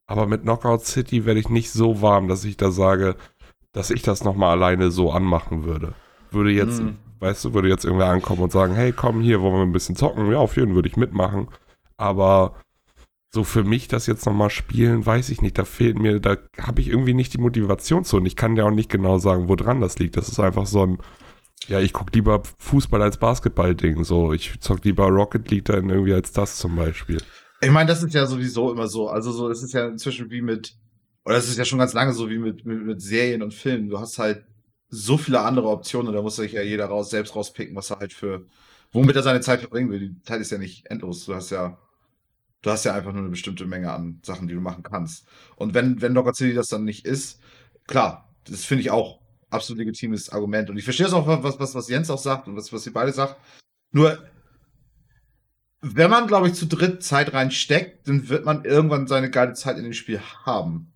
[0.06, 3.16] Aber mit Knockout City werde ich nicht so warm, dass ich da sage,
[3.72, 5.94] dass ich das nochmal alleine so anmachen würde.
[6.30, 6.96] Würde jetzt, mm.
[7.18, 9.96] weißt du, würde jetzt irgendwer ankommen und sagen, hey, komm hier, wollen wir ein bisschen
[9.96, 10.30] zocken?
[10.30, 11.48] Ja, auf jeden würde ich mitmachen.
[11.96, 12.54] Aber
[13.32, 15.58] so für mich das jetzt nochmal spielen, weiß ich nicht.
[15.58, 18.18] Da fehlt mir, da habe ich irgendwie nicht die Motivation zu.
[18.18, 20.16] Und ich kann ja auch nicht genau sagen, woran das liegt.
[20.16, 20.98] Das ist einfach so ein,
[21.68, 24.04] ja, ich gucke lieber Fußball als Basketball-Ding.
[24.04, 27.22] So, ich zock lieber Rocket League dann irgendwie als das zum Beispiel.
[27.60, 29.08] Ich meine, das ist ja sowieso immer so.
[29.08, 30.74] Also so, es ist ja inzwischen wie mit,
[31.24, 33.88] oder es ist ja schon ganz lange so wie mit, mit, mit Serien und Filmen.
[33.88, 34.44] Du hast halt
[34.88, 38.12] so viele andere Optionen, da muss sich ja jeder raus, selbst rauspicken, was er halt
[38.12, 38.46] für,
[38.90, 40.00] womit er seine Zeit verbringen will.
[40.00, 41.26] Die Zeit ist ja nicht endlos.
[41.26, 41.78] Du hast ja
[42.62, 45.26] Du hast ja einfach nur eine bestimmte Menge an Sachen, die du machen kannst.
[45.56, 47.40] Und wenn, wenn Docker City das dann nicht ist,
[47.86, 49.19] klar, das finde ich auch
[49.50, 50.70] absolut legitimes Argument.
[50.70, 52.92] Und ich verstehe es auch, was, was, was Jens auch sagt und was, was ihr
[52.92, 53.36] beide sagt.
[53.92, 54.18] Nur,
[55.80, 59.78] wenn man, glaube ich, zu dritt Zeit reinsteckt, dann wird man irgendwann seine geile Zeit
[59.78, 60.92] in dem Spiel haben.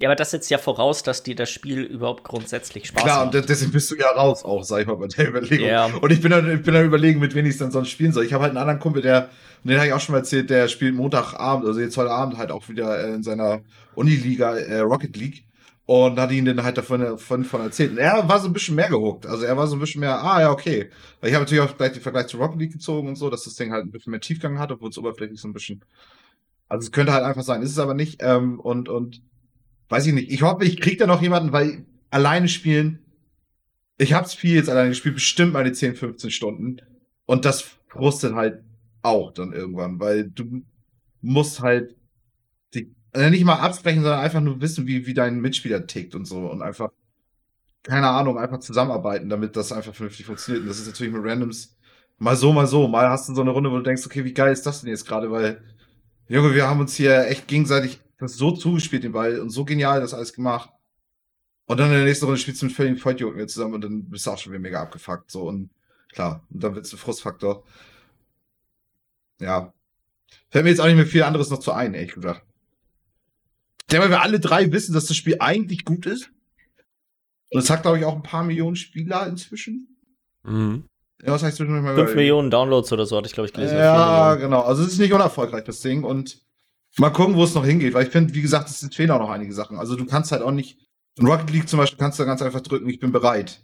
[0.00, 3.32] Ja, aber das setzt ja voraus, dass dir das Spiel überhaupt grundsätzlich Spaß Klar, macht.
[3.32, 5.68] Klar, und deswegen bist du ja raus auch, sag ich mal, bei der Überlegung.
[5.68, 5.86] Ja.
[5.86, 8.12] Und ich bin dann, ich bin dann überlegen, mit wem ich es dann sonst spielen
[8.12, 8.24] soll.
[8.24, 9.28] Ich habe halt einen anderen Kumpel, der,
[9.62, 12.50] den habe ich auch schon mal erzählt, der spielt Montagabend, also jetzt heute Abend halt
[12.50, 13.60] auch wieder äh, in seiner
[13.94, 15.44] Uniliga äh, Rocket League.
[15.90, 17.90] Und hat ihn dann halt davon, davon, davon erzählt.
[17.90, 19.26] Und er war so ein bisschen mehr gehuckt.
[19.26, 20.88] Also er war so ein bisschen mehr, ah ja, okay.
[21.20, 23.56] Ich habe natürlich auch gleich den Vergleich zu Rocket League gezogen und so, dass das
[23.56, 25.84] Ding halt ein bisschen mehr Tiefgang hat, obwohl es oberflächlich so ein bisschen.
[26.68, 28.20] Also es könnte halt einfach sein, ist es aber nicht.
[28.22, 29.20] Ähm, und, und
[29.88, 30.30] weiß ich nicht.
[30.30, 33.00] Ich hoffe, ich krieg da noch jemanden, weil alleine spielen,
[33.98, 36.76] ich hab's viel jetzt alleine gespielt, bestimmt meine 10, 15 Stunden.
[37.26, 38.62] Und das frustet halt
[39.02, 40.62] auch dann irgendwann, weil du
[41.20, 41.96] musst halt
[43.12, 46.46] also nicht mal absprechen, sondern einfach nur wissen, wie, wie dein Mitspieler tickt und so
[46.50, 46.90] und einfach,
[47.82, 50.62] keine Ahnung, einfach zusammenarbeiten, damit das einfach vernünftig funktioniert.
[50.62, 51.76] Und das ist natürlich mit Randoms
[52.18, 52.86] mal so, mal so.
[52.86, 54.90] Mal hast du so eine Runde, wo du denkst, okay, wie geil ist das denn
[54.90, 55.62] jetzt gerade, weil,
[56.28, 60.00] Junge, wir haben uns hier echt gegenseitig das so zugespielt, den Ball, und so genial
[60.00, 60.70] das alles gemacht.
[61.66, 64.26] Und dann in der nächsten Runde spielst du mit völligen Vollidioten zusammen und dann bist
[64.26, 65.30] du auch schon wieder mega abgefuckt.
[65.30, 65.70] So, und
[66.12, 67.64] klar, und dann wird es ein Frustfaktor.
[69.40, 69.72] Ja.
[70.50, 72.44] Fällt mir jetzt auch nicht mehr viel anderes noch zu ein, ehrlich gesagt.
[73.92, 76.30] Ja, weil wir alle drei wissen, dass das Spiel eigentlich gut ist.
[77.50, 79.96] Und es hat, glaube ich, auch ein paar Millionen Spieler inzwischen.
[80.44, 80.84] Mhm.
[81.22, 83.76] Ja, was heißt zwischendurch mal 5 Millionen Downloads oder so, hatte ich, glaube ich, gelesen.
[83.76, 84.62] Ja, genau.
[84.62, 86.04] Also es ist nicht unerfolgreich, das Ding.
[86.04, 86.40] Und
[86.98, 89.30] Mal gucken, wo es noch hingeht, weil ich finde, wie gesagt, es fehlen auch noch
[89.30, 89.78] einige Sachen.
[89.78, 90.78] Also du kannst halt auch nicht,
[91.16, 93.62] in Rocket League zum Beispiel kannst du ganz einfach drücken, ich bin bereit.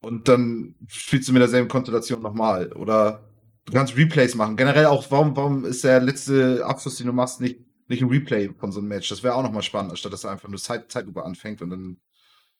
[0.00, 2.72] Und dann spielst du mit derselben Konstellation nochmal.
[2.72, 3.28] Oder
[3.64, 4.56] du kannst Replays machen.
[4.56, 7.58] Generell auch, warum, warum ist der letzte Abschluss, den du machst, nicht,
[7.90, 9.08] nicht ein Replay von so einem Match?
[9.08, 11.96] Das wäre auch nochmal spannend, anstatt dass er einfach nur Zeit, Zeitlupe anfängt und dann,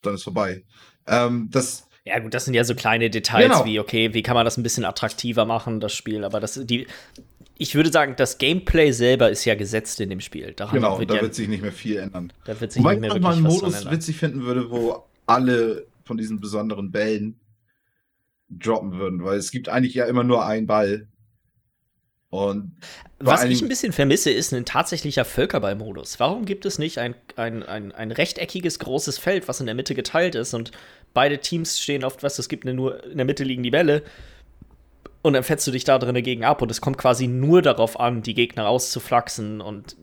[0.03, 0.64] dann ist vorbei.
[1.07, 3.64] Ähm, das, ja, gut, das sind ja so kleine Details genau.
[3.64, 6.25] wie, okay, wie kann man das ein bisschen attraktiver machen, das Spiel.
[6.25, 6.87] Aber das, die,
[7.57, 10.55] ich würde sagen, das Gameplay selber ist ja gesetzt in dem Spiel.
[10.55, 12.33] Daran genau, wird da ja, wird sich nicht mehr viel ändern.
[12.45, 15.87] Da wird sich Wobei nicht mehr ich mal einen Modus witzig finden würde, wo alle
[16.05, 17.38] von diesen besonderen Bällen
[18.49, 21.07] droppen würden, weil es gibt eigentlich ja immer nur einen Ball.
[22.31, 22.77] Und
[23.19, 26.21] Was ich ein bisschen vermisse, ist ein tatsächlicher Völkerball-Modus.
[26.21, 29.97] Warum gibt es nicht ein, ein, ein, ein rechteckiges großes Feld, was in der Mitte
[29.97, 30.71] geteilt ist und
[31.12, 34.05] beide Teams stehen oft, was es gibt, nur in der Mitte liegen die Bälle
[35.23, 37.99] und dann fetzt du dich da drin dagegen ab und es kommt quasi nur darauf
[37.99, 39.97] an, die Gegner auszuflaxen und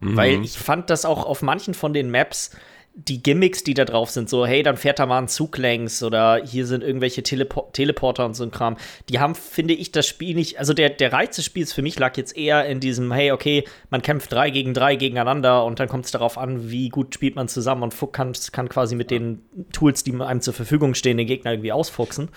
[0.00, 0.16] mhm.
[0.16, 2.50] weil ich fand das auch auf manchen von den Maps
[2.94, 6.02] die Gimmicks, die da drauf sind, so, hey, dann fährt da mal ein Zug längs
[6.02, 8.76] oder hier sind irgendwelche Telepo Teleporter und so ein Kram,
[9.08, 11.98] die haben, finde ich, das Spiel nicht, also der, der Reiz des Spiels für mich
[11.98, 15.88] lag jetzt eher in diesem, hey, okay, man kämpft drei gegen drei gegeneinander und dann
[15.88, 19.42] kommt es darauf an, wie gut spielt man zusammen und kann, kann quasi mit den
[19.72, 22.28] Tools, die einem zur Verfügung stehen, den Gegner irgendwie ausfuchsen.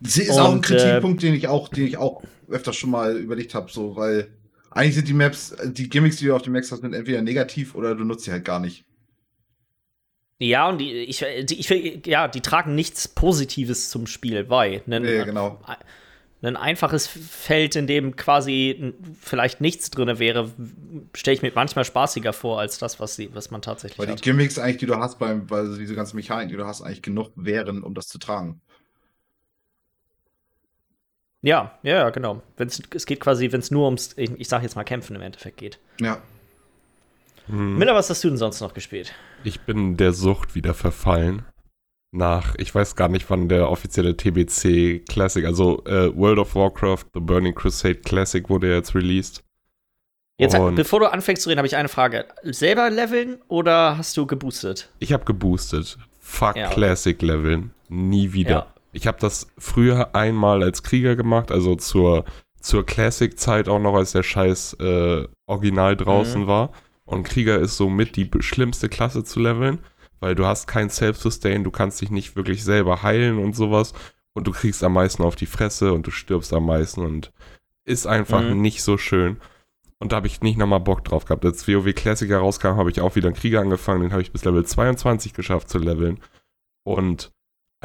[0.00, 2.90] Sie ist und, auch ein Kritikpunkt, äh, den ich auch, den ich auch öfter schon
[2.90, 4.28] mal überlegt habe, so, weil
[4.70, 7.74] eigentlich sind die Maps, die Gimmicks, die du auf den Maps hast, sind entweder negativ
[7.74, 8.85] oder du nutzt sie halt gar nicht.
[10.38, 14.82] Ja, und die, ich, die, ich, ja, die tragen nichts Positives zum Spiel bei.
[14.86, 15.58] Nen, nee, genau.
[16.42, 20.52] Ein einfaches Feld, in dem quasi vielleicht nichts drin wäre,
[21.14, 24.18] stelle ich mir manchmal spaßiger vor, als das, was, sie, was man tatsächlich Weil hat.
[24.18, 27.02] die Gimmicks eigentlich, die du hast, beim, weil diese ganzen Mechaniken, die du hast, eigentlich
[27.02, 28.60] genug wären, um das zu tragen.
[31.40, 32.42] Ja, ja, genau.
[32.56, 35.22] Wenn's, es geht quasi, wenn es nur ums, ich, ich sag jetzt mal, Kämpfen im
[35.22, 35.78] Endeffekt geht.
[36.00, 36.20] Ja.
[37.46, 37.78] Hm.
[37.78, 39.14] Miller, was hast du denn sonst noch gespielt?
[39.44, 41.44] Ich bin der Sucht wieder verfallen.
[42.12, 47.04] Nach, ich weiß gar nicht, wann der offizielle TBC Classic, also äh, World of Warcraft,
[47.14, 49.42] The Burning Crusade Classic wurde jetzt released.
[50.38, 52.26] Jetzt, Und bevor du anfängst zu reden, habe ich eine Frage.
[52.42, 54.90] Selber leveln oder hast du geboostet?
[54.98, 55.98] Ich habe geboostet.
[56.20, 56.74] Fuck ja, okay.
[56.74, 57.70] Classic leveln.
[57.88, 58.50] Nie wieder.
[58.50, 58.66] Ja.
[58.92, 62.24] Ich habe das früher einmal als Krieger gemacht, also zur,
[62.60, 66.46] zur Classic-Zeit auch noch, als der Scheiß äh, Original draußen mhm.
[66.46, 66.70] war.
[67.06, 69.78] Und Krieger ist somit die schlimmste Klasse zu leveln,
[70.20, 73.94] weil du hast kein Self-Sustain, du kannst dich nicht wirklich selber heilen und sowas.
[74.34, 77.32] Und du kriegst am meisten auf die Fresse und du stirbst am meisten und
[77.86, 78.60] ist einfach mhm.
[78.60, 79.38] nicht so schön.
[79.98, 81.44] Und da habe ich nicht nochmal Bock drauf gehabt.
[81.44, 84.02] Als WoW Classic herauskam, habe ich auch wieder einen Krieger angefangen.
[84.02, 86.20] Den habe ich bis Level 22 geschafft zu leveln.
[86.82, 87.32] Und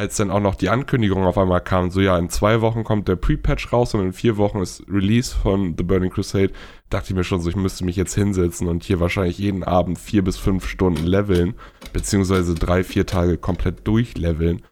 [0.02, 3.08] als dann auch noch die Ankündigung auf einmal kam, so ja, in zwei Wochen kommt
[3.08, 6.52] der Pre-Patch raus und in vier Wochen ist Release von The Burning Crusade,
[6.90, 10.00] dachte ich mir schon so, ich müsste mich jetzt hinsetzen und hier wahrscheinlich jeden Abend
[10.00, 11.54] vier bis fünf Stunden leveln,
[11.94, 14.64] beziehungsweise drei, vier Tage komplett durchleveln,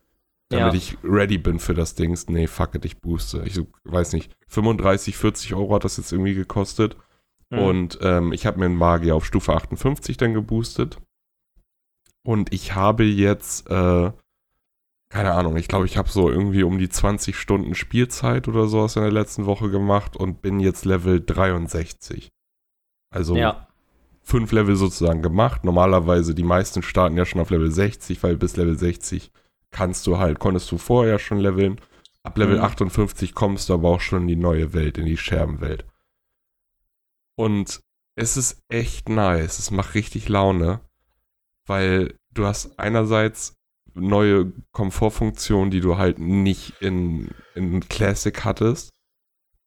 [0.50, 0.78] damit ja.
[0.80, 2.18] ich ready bin für das Ding.
[2.28, 3.44] Nee, fuck it, ich booste.
[3.46, 6.98] Ich weiß nicht, 35, 40 Euro hat das jetzt irgendwie gekostet.
[7.52, 7.60] Mhm.
[7.60, 10.98] Und ähm, ich habe mir einen Magier auf Stufe 58 dann geboostet.
[12.24, 14.12] Und ich habe jetzt äh,
[15.10, 18.96] keine Ahnung, ich glaube, ich habe so irgendwie um die 20 Stunden Spielzeit oder sowas
[18.96, 22.30] in der letzten Woche gemacht und bin jetzt Level 63.
[23.12, 23.68] Also ja.
[24.22, 25.64] fünf Level sozusagen gemacht.
[25.64, 29.32] Normalerweise die meisten starten ja schon auf Level 60, weil bis Level 60
[29.72, 31.82] kannst du halt, konntest du vorher schon leveln.
[32.22, 32.64] Ab Level mhm.
[32.64, 35.86] 58 kommst du aber auch schon in die neue Welt, in die Scherbenwelt.
[37.36, 37.82] Und
[38.16, 39.58] es ist echt nice.
[39.58, 40.82] Es macht richtig Laune,
[41.66, 43.59] weil du hast einerseits
[43.94, 48.90] neue Komfortfunktionen, die du halt nicht in, in Classic hattest.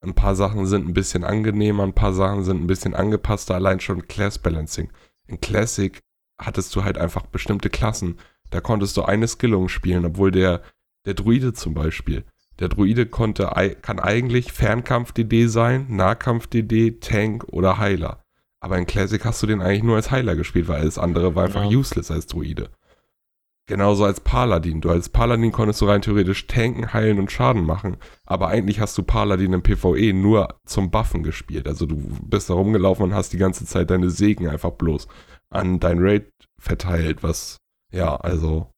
[0.01, 3.81] Ein paar Sachen sind ein bisschen angenehmer, ein paar Sachen sind ein bisschen angepasster, allein
[3.81, 4.91] schon Class Balancing.
[5.27, 6.01] In Classic
[6.41, 8.19] hattest du halt einfach bestimmte Klassen.
[8.51, 10.63] Da konntest du eine Skillung spielen, obwohl der,
[11.07, 12.25] der Druide zum Beispiel,
[12.59, 18.23] der Druide konnte, kann eigentlich Fernkampf-DD sein, Nahkampf-DD, Tank oder Heiler.
[18.61, 21.45] Aber in Classic hast du den eigentlich nur als Heiler gespielt, weil alles andere war
[21.45, 21.77] einfach ja.
[21.77, 22.71] useless als Druide.
[23.69, 24.81] Genauso als Paladin.
[24.81, 27.97] Du als Paladin konntest du rein theoretisch tanken, heilen und Schaden machen.
[28.27, 31.69] Aber eigentlich hast du Paladin im PvE nur zum Buffen gespielt.
[31.69, 35.07] Also du bist da rumgelaufen und hast die ganze Zeit deine Segen einfach bloß
[35.51, 37.59] an dein Raid verteilt, was,
[37.93, 38.69] ja, also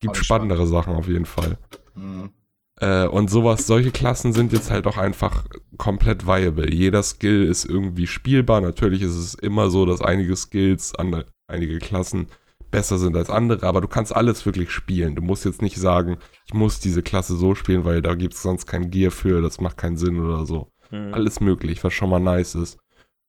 [0.00, 0.84] gibt spannendere spannend.
[0.84, 1.58] Sachen auf jeden Fall.
[1.94, 2.30] Mhm.
[2.78, 5.46] Äh, und sowas, solche Klassen sind jetzt halt auch einfach
[5.78, 6.72] komplett viable.
[6.72, 8.60] Jeder Skill ist irgendwie spielbar.
[8.60, 12.26] Natürlich ist es immer so, dass einige Skills, an, einige Klassen
[12.70, 15.14] besser sind als andere, aber du kannst alles wirklich spielen.
[15.14, 18.42] Du musst jetzt nicht sagen, ich muss diese Klasse so spielen, weil da gibt es
[18.42, 20.70] sonst kein Gear für, das macht keinen Sinn oder so.
[20.90, 21.14] Mhm.
[21.14, 22.78] Alles möglich, was schon mal nice ist.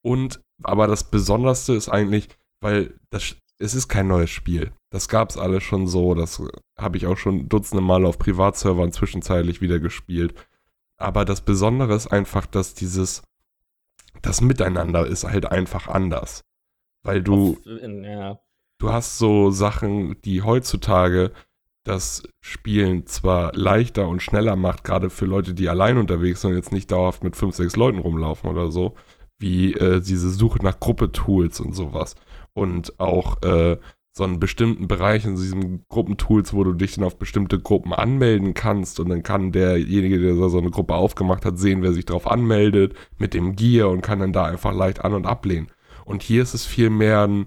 [0.02, 2.30] Und, aber das Besonderste ist eigentlich,
[2.62, 4.72] weil das, es ist kein neues Spiel.
[4.90, 6.42] Das gab es alle schon so, das
[6.78, 10.34] habe ich auch schon dutzende Mal auf Privatservern zwischenzeitlich wieder gespielt.
[10.98, 13.22] Aber das Besondere ist einfach, dass dieses,
[14.22, 16.44] das Miteinander ist halt einfach anders.
[17.04, 18.40] Weil du, ja
[18.80, 21.32] du hast so Sachen, die heutzutage
[21.84, 26.58] das Spielen zwar leichter und schneller macht, gerade für Leute, die allein unterwegs sind und
[26.58, 28.96] jetzt nicht dauerhaft mit fünf, sechs Leuten rumlaufen oder so,
[29.40, 32.16] wie äh, diese Suche nach Gruppetools und sowas.
[32.54, 33.78] Und auch äh,
[34.12, 38.54] so einen bestimmten Bereich in diesen Gruppentools, wo du dich dann auf bestimmte Gruppen anmelden
[38.54, 42.30] kannst und dann kann derjenige, der so eine Gruppe aufgemacht hat, sehen, wer sich darauf
[42.30, 45.72] anmeldet, mit dem Gear und kann dann da einfach leicht an- und ablehnen.
[46.04, 47.46] Und hier ist es viel mehr ein,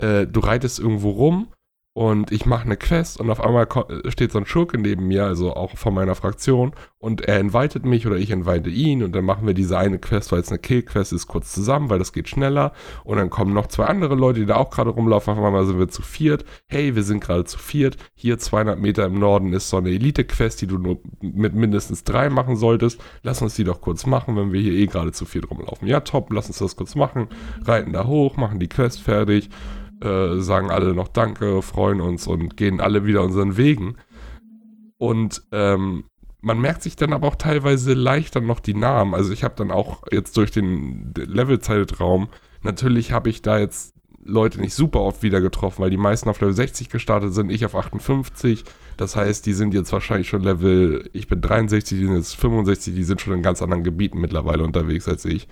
[0.00, 1.48] äh, du reitest irgendwo rum
[1.92, 3.66] und ich mache eine Quest und auf einmal
[4.08, 8.06] steht so ein Schurke neben mir, also auch von meiner Fraktion, und er invitet mich
[8.06, 11.12] oder ich invite ihn und dann machen wir diese eine Quest, weil es eine Kill-Quest
[11.12, 12.72] ist, kurz zusammen, weil das geht schneller.
[13.04, 15.32] Und dann kommen noch zwei andere Leute, die da auch gerade rumlaufen.
[15.32, 16.44] Auf einmal sind wir zu viert.
[16.68, 17.96] Hey, wir sind gerade zu viert.
[18.14, 22.30] Hier 200 Meter im Norden ist so eine Elite-Quest, die du nur mit mindestens drei
[22.30, 23.00] machen solltest.
[23.22, 25.88] Lass uns die doch kurz machen, wenn wir hier eh gerade zu viert rumlaufen.
[25.88, 27.28] Ja, top, lass uns das kurz machen.
[27.64, 29.50] Reiten da hoch, machen die Quest fertig
[30.02, 33.96] äh, sagen alle noch Danke, freuen uns und gehen alle wieder unseren Wegen.
[34.98, 36.04] Und ähm,
[36.40, 39.14] man merkt sich dann aber auch teilweise leichter noch die Namen.
[39.14, 42.28] Also ich habe dann auch jetzt durch den Levelzeitraum,
[42.62, 46.40] natürlich habe ich da jetzt Leute nicht super oft wieder getroffen, weil die meisten auf
[46.40, 48.64] Level 60 gestartet sind, ich auf 58.
[48.96, 52.94] Das heißt, die sind jetzt wahrscheinlich schon Level, ich bin 63, die sind jetzt 65,
[52.94, 55.48] die sind schon in ganz anderen Gebieten mittlerweile unterwegs als ich.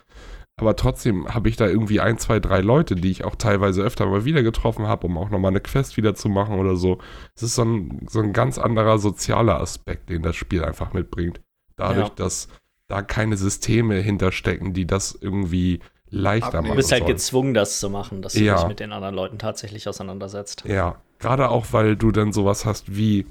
[0.59, 4.07] Aber trotzdem habe ich da irgendwie ein, zwei, drei Leute, die ich auch teilweise öfter
[4.07, 6.99] mal wieder getroffen habe, um auch nochmal eine Quest wieder zu machen oder so.
[7.37, 11.41] Es ist so ein, so ein ganz anderer sozialer Aspekt, den das Spiel einfach mitbringt.
[11.77, 12.15] Dadurch, ja.
[12.17, 12.49] dass
[12.89, 15.79] da keine Systeme hinterstecken, die das irgendwie
[16.11, 16.71] leichter machen.
[16.71, 17.13] Du bist halt sollen.
[17.13, 18.57] gezwungen, das zu machen, dass du ja.
[18.57, 20.65] dich mit den anderen Leuten tatsächlich auseinandersetzt.
[20.67, 23.27] Ja, gerade auch, weil du dann sowas hast wie,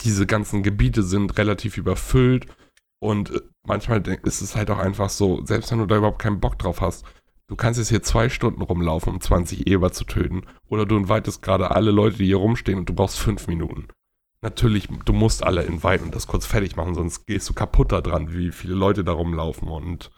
[0.00, 2.46] diese ganzen Gebiete sind relativ überfüllt
[3.00, 6.40] und äh, manchmal ist es halt auch einfach so, selbst wenn du da überhaupt keinen
[6.40, 7.04] Bock drauf hast,
[7.48, 10.42] du kannst jetzt hier zwei Stunden rumlaufen, um 20 Eber zu töten.
[10.68, 13.88] Oder du invitest gerade alle Leute, die hier rumstehen und du brauchst fünf Minuten.
[14.42, 18.00] Natürlich, du musst alle inviten und das kurz fertig machen, sonst gehst du kaputt da
[18.00, 20.10] dran, wie viele Leute da rumlaufen und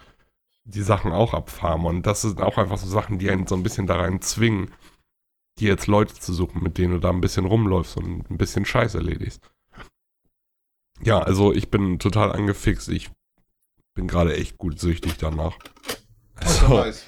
[0.65, 1.87] die Sachen auch abfarmen.
[1.87, 4.71] Und das sind auch einfach so Sachen, die einen so ein bisschen da rein zwingen,
[5.59, 8.65] dir jetzt Leute zu suchen, mit denen du da ein bisschen rumläufst und ein bisschen
[8.65, 9.52] Scheiß erledigst.
[11.05, 12.89] Ja, also ich bin total angefixt.
[12.89, 13.11] Ich
[13.95, 15.59] bin gerade echt gut süchtig danach.
[16.37, 17.05] Also, nice.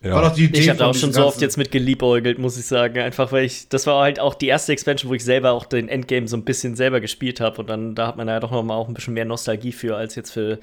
[0.00, 0.14] ja.
[0.14, 2.56] War doch die Idee ich habe da auch schon so oft jetzt mit geliebäugelt, muss
[2.56, 2.98] ich sagen.
[2.98, 5.88] Einfach weil ich, das war halt auch die erste Expansion, wo ich selber auch den
[5.88, 7.60] Endgame so ein bisschen selber gespielt habe.
[7.60, 9.96] Und dann, da hat man ja doch noch mal auch ein bisschen mehr Nostalgie für,
[9.96, 10.58] als jetzt für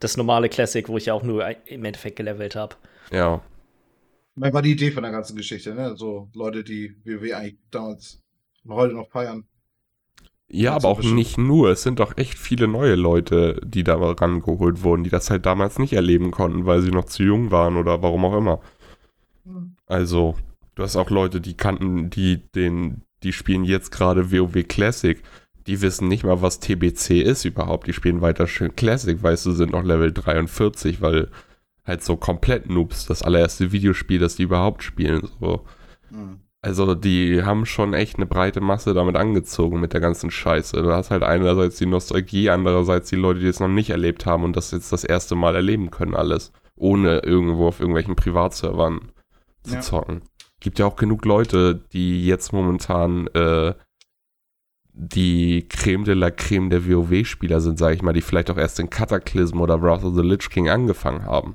[0.00, 2.76] das normale Classic, wo ich ja auch nur im Endeffekt gelevelt habe.
[3.10, 3.42] Ja.
[4.34, 5.96] Das war die Idee von der ganzen Geschichte, ne?
[5.96, 8.20] So Leute, die WoW eigentlich damals
[8.64, 9.46] und heute noch feiern.
[10.48, 11.70] Ja, aber auch nicht nur.
[11.70, 15.78] Es sind doch echt viele neue Leute, die da rangeholt wurden, die das halt damals
[15.78, 18.60] nicht erleben konnten, weil sie noch zu jung waren oder warum auch immer.
[19.44, 19.76] Hm.
[19.86, 20.36] Also,
[20.76, 25.20] du hast auch Leute, die kannten, die den, die spielen jetzt gerade WoW Classic.
[25.66, 27.88] Die wissen nicht mal, was TBC ist überhaupt.
[27.88, 31.28] Die spielen weiter schön Classic, weißt du, sind noch Level 43, weil
[31.84, 35.28] halt so komplett Noobs, das allererste Videospiel, das die überhaupt spielen.
[35.40, 35.64] So.
[36.10, 36.40] Mhm.
[36.62, 40.82] Also die haben schon echt eine breite Masse damit angezogen mit der ganzen Scheiße.
[40.82, 44.42] Du hast halt einerseits die Nostalgie, andererseits die Leute, die es noch nicht erlebt haben
[44.42, 49.12] und das jetzt das erste Mal erleben können alles, ohne irgendwo auf irgendwelchen Privatservern
[49.62, 49.80] zu ja.
[49.80, 50.22] zocken.
[50.58, 53.74] Gibt ja auch genug Leute, die jetzt momentan äh,
[54.92, 58.80] die Creme de la Creme der WoW-Spieler sind, sage ich mal, die vielleicht auch erst
[58.80, 61.54] in Cataclysm oder Wrath of the Lich King angefangen haben.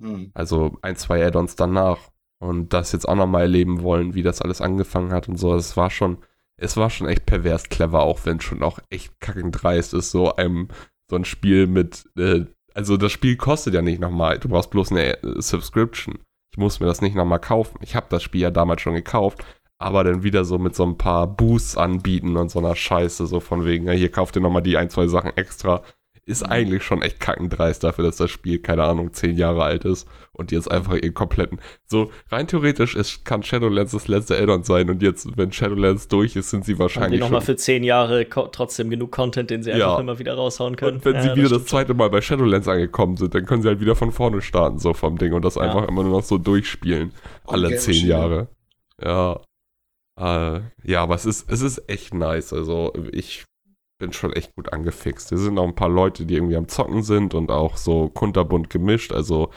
[0.00, 0.30] Hm.
[0.34, 2.11] Also ein, zwei Add-ons danach
[2.42, 5.54] und das jetzt auch nochmal erleben wollen, wie das alles angefangen hat und so.
[5.54, 6.18] Es war schon,
[6.56, 10.10] es war schon echt pervers clever, auch wenn es schon auch echt kackend dreist ist,
[10.10, 10.66] so einem,
[11.08, 14.90] so ein Spiel mit, äh, also das Spiel kostet ja nicht nochmal, du brauchst bloß
[14.90, 16.18] eine äh, Subscription.
[16.50, 17.78] Ich muss mir das nicht nochmal kaufen.
[17.80, 19.44] Ich habe das Spiel ja damals schon gekauft,
[19.78, 23.38] aber dann wieder so mit so ein paar Boosts anbieten und so einer Scheiße, so
[23.38, 25.82] von wegen, ja, hier kauft ihr nochmal die ein, zwei Sachen extra
[26.24, 30.08] ist eigentlich schon echt kackendreist dafür, dass das Spiel, keine Ahnung, zehn Jahre alt ist
[30.34, 31.60] und jetzt einfach ihren kompletten.
[31.86, 36.36] So, rein theoretisch ist, kann Shadowlands das letzte Addon sein und jetzt, wenn Shadowlands durch
[36.36, 37.20] ist, sind sie wahrscheinlich.
[37.20, 39.76] Und nochmal für zehn Jahre trotzdem genug Content, den sie ja.
[39.76, 40.96] einfach immer wieder raushauen können.
[40.96, 43.62] Und wenn ja, sie wieder das, das zweite Mal bei Shadowlands angekommen sind, dann können
[43.62, 45.62] sie halt wieder von vorne starten, so vom Ding und das ja.
[45.62, 47.12] einfach immer nur noch so durchspielen.
[47.44, 48.48] Alle okay, zehn Jahre.
[49.02, 49.40] Ja.
[50.18, 52.52] Äh, ja, aber es ist, es ist echt nice.
[52.52, 53.44] Also ich
[53.98, 55.28] bin schon echt gut angefixt.
[55.28, 58.68] Hier sind auch ein paar Leute, die irgendwie am Zocken sind und auch so kunterbunt
[58.68, 59.12] gemischt.
[59.12, 59.50] Also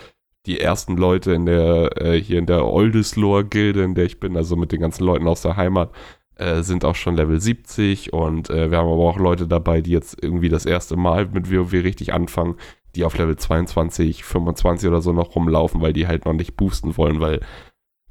[0.45, 4.55] die ersten Leute in der, äh, hier in der Oldeslore-Gilde, in der ich bin, also
[4.55, 5.91] mit den ganzen Leuten aus der Heimat,
[6.35, 9.91] äh, sind auch schon Level 70 und äh, wir haben aber auch Leute dabei, die
[9.91, 12.55] jetzt irgendwie das erste Mal mit WoW richtig anfangen,
[12.95, 16.97] die auf Level 22, 25 oder so noch rumlaufen, weil die halt noch nicht boosten
[16.97, 17.39] wollen, weil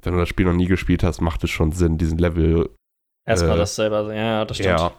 [0.02, 2.70] wenn du das Spiel noch nie gespielt hast, macht es schon Sinn, diesen Level.
[3.26, 4.78] Erstmal äh, das selber, ja, das stimmt.
[4.78, 4.92] Ja,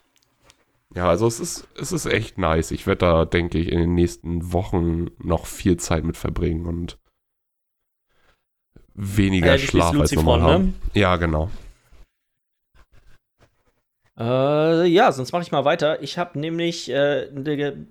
[0.96, 2.72] ja, also es ist, es ist echt nice.
[2.72, 6.98] Ich werde da, denke ich, in den nächsten Wochen noch viel Zeit mit verbringen und
[8.96, 10.66] weniger äh, Schlaf als normal haben.
[10.66, 10.74] Ne?
[10.94, 11.50] Ja, genau.
[14.18, 16.02] Äh, ja, sonst mache ich mal weiter.
[16.02, 17.86] Ich habe nämlich äh, ne,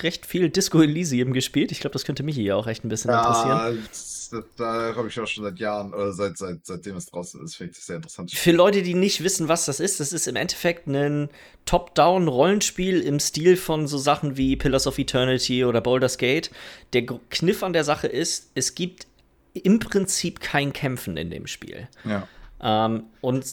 [0.00, 1.72] recht viel Disco Elysium gespielt.
[1.72, 3.88] Ich glaube, das könnte mich hier auch echt ein bisschen ja, interessieren.
[3.88, 7.56] Das, da habe ich auch schon seit Jahren, oder seit, seit, seitdem es draußen ist,
[7.56, 8.32] finde ich das sehr interessant.
[8.32, 11.30] Für Leute, die nicht wissen, was das ist, das ist im Endeffekt ein
[11.64, 16.50] Top-Down-Rollenspiel im Stil von so Sachen wie Pillars of Eternity oder Baldur's Gate.
[16.92, 19.06] Der Kniff an der Sache ist, es gibt
[19.54, 21.88] im Prinzip kein Kämpfen in dem Spiel.
[22.04, 22.26] Ja.
[22.62, 23.44] Ähm, und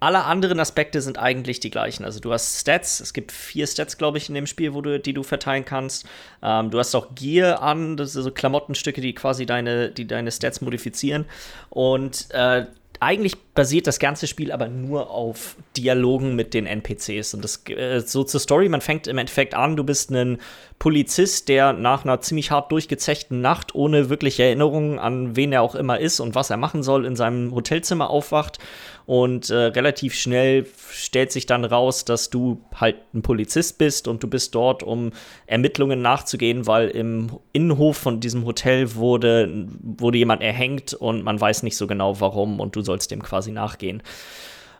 [0.00, 2.04] alle anderen Aspekte sind eigentlich die gleichen.
[2.04, 5.00] Also du hast Stats, es gibt vier Stats, glaube ich, in dem Spiel, wo du,
[5.00, 6.06] die du verteilen kannst.
[6.42, 10.30] Ähm, du hast auch Gear an, das sind so Klamottenstücke, die quasi deine, die deine
[10.30, 11.24] Stats modifizieren.
[11.70, 12.66] Und äh,
[13.04, 17.34] eigentlich basiert das ganze Spiel aber nur auf Dialogen mit den NPCs.
[17.34, 20.38] Und das äh, so zur Story, man fängt im Endeffekt an, du bist ein
[20.78, 25.74] Polizist, der nach einer ziemlich hart durchgezechten Nacht ohne wirkliche Erinnerungen an wen er auch
[25.74, 28.58] immer ist und was er machen soll, in seinem Hotelzimmer aufwacht
[29.06, 34.22] und äh, relativ schnell stellt sich dann raus, dass du halt ein Polizist bist und
[34.22, 35.12] du bist dort, um
[35.46, 41.64] Ermittlungen nachzugehen, weil im Innenhof von diesem Hotel wurde, wurde jemand erhängt und man weiß
[41.64, 44.02] nicht so genau warum und du sollst dem quasi nachgehen.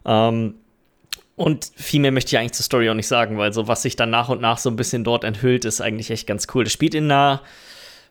[0.06, 0.54] Ähm,
[1.37, 3.96] und viel mehr möchte ich eigentlich zur Story auch nicht sagen, weil so was sich
[3.96, 6.64] dann nach und nach so ein bisschen dort enthüllt, ist eigentlich echt ganz cool.
[6.64, 7.42] Das spielt in einer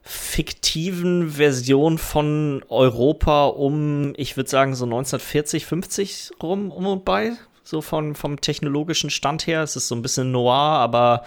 [0.04, 7.34] fiktiven Version von Europa um, ich würde sagen, so 1940, 50 rum um und bei.
[7.63, 9.63] So von, vom technologischen Stand her.
[9.63, 11.24] Es ist so ein bisschen noir, aber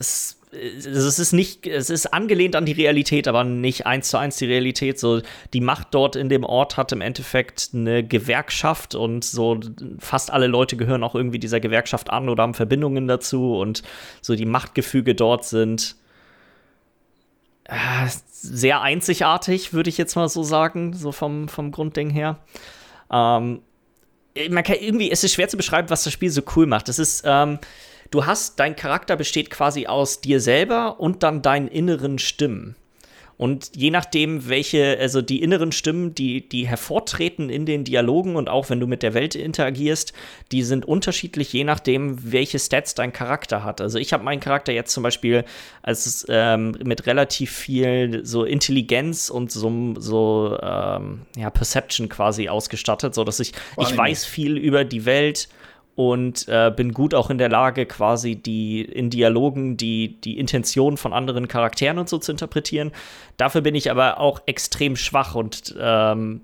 [0.00, 4.36] es, es ist nicht, es ist angelehnt an die Realität, aber nicht eins zu eins
[4.36, 4.98] die Realität.
[4.98, 5.22] So,
[5.52, 9.60] die Macht dort in dem Ort hat im Endeffekt eine Gewerkschaft und so
[10.00, 13.84] fast alle Leute gehören auch irgendwie dieser Gewerkschaft an oder haben Verbindungen dazu und
[14.20, 15.94] so die Machtgefüge dort sind
[18.28, 22.38] sehr einzigartig, würde ich jetzt mal so sagen, so vom, vom Grundding her.
[23.10, 23.62] Ähm,
[24.50, 26.88] man kann irgendwie, es ist schwer zu beschreiben, was das Spiel so cool macht.
[26.88, 27.58] Es ist, ähm,
[28.10, 32.76] du hast, dein Charakter besteht quasi aus dir selber und dann deinen inneren Stimmen.
[33.42, 38.48] Und je nachdem, welche, also die inneren Stimmen, die, die hervortreten in den Dialogen und
[38.48, 40.12] auch wenn du mit der Welt interagierst,
[40.52, 43.80] die sind unterschiedlich, je nachdem, welche Stats dein Charakter hat.
[43.80, 45.44] Also ich habe meinen Charakter jetzt zum Beispiel
[45.82, 53.12] als ähm, mit relativ viel so Intelligenz und so, so ähm, ja, Perception quasi ausgestattet,
[53.12, 55.48] so dass ich, ich weiß viel über die Welt
[55.94, 60.96] und äh, bin gut auch in der Lage, quasi die in Dialogen die, die Intention
[60.96, 62.92] von anderen Charakteren und so zu interpretieren.
[63.36, 66.40] Dafür bin ich aber auch extrem schwach und ähm,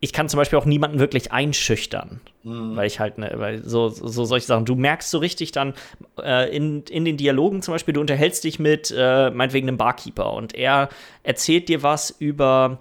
[0.00, 2.74] ich kann zum Beispiel auch niemanden wirklich einschüchtern, mhm.
[2.74, 5.74] weil ich halt, ne, weil so, so solche Sachen, du merkst so richtig dann
[6.20, 10.32] äh, in, in den Dialogen zum Beispiel, du unterhältst dich mit äh, meinetwegen einem Barkeeper
[10.32, 10.88] und er
[11.22, 12.80] erzählt dir was über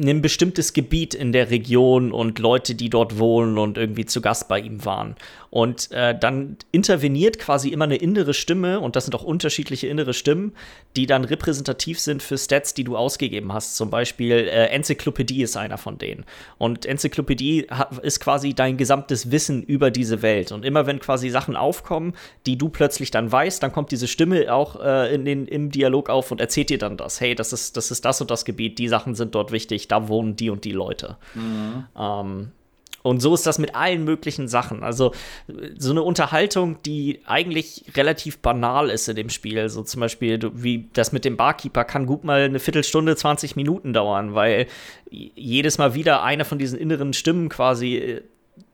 [0.00, 4.48] ein bestimmtes Gebiet in der Region und Leute, die dort wohnen und irgendwie zu Gast
[4.48, 5.16] bei ihm waren.
[5.52, 10.14] Und äh, dann interveniert quasi immer eine innere Stimme, und das sind auch unterschiedliche innere
[10.14, 10.54] Stimmen,
[10.96, 13.76] die dann repräsentativ sind für Stats, die du ausgegeben hast.
[13.76, 16.24] Zum Beispiel äh, Enzyklopädie ist einer von denen.
[16.56, 17.66] Und Enzyklopädie
[18.00, 20.52] ist quasi dein gesamtes Wissen über diese Welt.
[20.52, 22.14] Und immer wenn quasi Sachen aufkommen,
[22.46, 26.08] die du plötzlich dann weißt, dann kommt diese Stimme auch äh, in den, im Dialog
[26.08, 27.20] auf und erzählt dir dann das.
[27.20, 30.08] Hey, das ist, das ist das und das Gebiet, die Sachen sind dort wichtig, da
[30.08, 31.18] wohnen die und die Leute.
[31.34, 31.84] Mhm.
[31.94, 32.52] Ähm,
[33.02, 34.82] und so ist das mit allen möglichen Sachen.
[34.82, 35.12] Also
[35.76, 39.68] so eine Unterhaltung, die eigentlich relativ banal ist in dem Spiel.
[39.68, 43.92] So zum Beispiel, wie das mit dem Barkeeper kann gut mal eine Viertelstunde, 20 Minuten
[43.92, 44.66] dauern, weil
[45.10, 48.22] jedes Mal wieder eine von diesen inneren Stimmen quasi äh,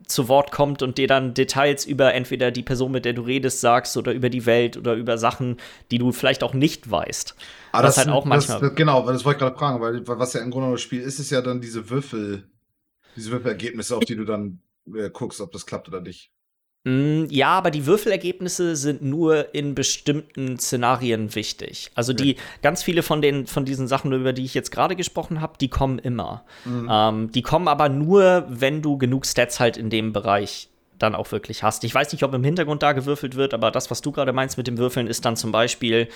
[0.05, 3.61] zu Wort kommt und dir dann Details über entweder die Person, mit der du redest,
[3.61, 5.57] sagst oder über die Welt oder über Sachen,
[5.91, 7.35] die du vielleicht auch nicht weißt.
[7.71, 8.59] Aber das, das halt auch manchmal.
[8.59, 11.19] Das, genau, das wollte ich gerade fragen, weil was ja im Grunde das Spiel ist,
[11.19, 12.43] ist ja dann diese Würfel
[13.15, 14.61] diese Würfelergebnisse, auf die du dann
[14.93, 16.31] äh, guckst, ob das klappt oder nicht.
[16.85, 21.91] Mm, ja, aber die Würfelergebnisse sind nur in bestimmten Szenarien wichtig.
[21.93, 25.41] Also die ganz viele von den von diesen Sachen, über die ich jetzt gerade gesprochen
[25.41, 26.45] habe, die kommen immer.
[26.63, 26.87] Mhm.
[26.89, 31.31] Ähm, die kommen aber nur, wenn du genug Stats halt in dem Bereich dann auch
[31.31, 31.83] wirklich hast.
[31.83, 34.57] Ich weiß nicht, ob im Hintergrund da gewürfelt wird, aber das, was du gerade meinst
[34.57, 36.07] mit dem Würfeln, ist dann zum Beispiel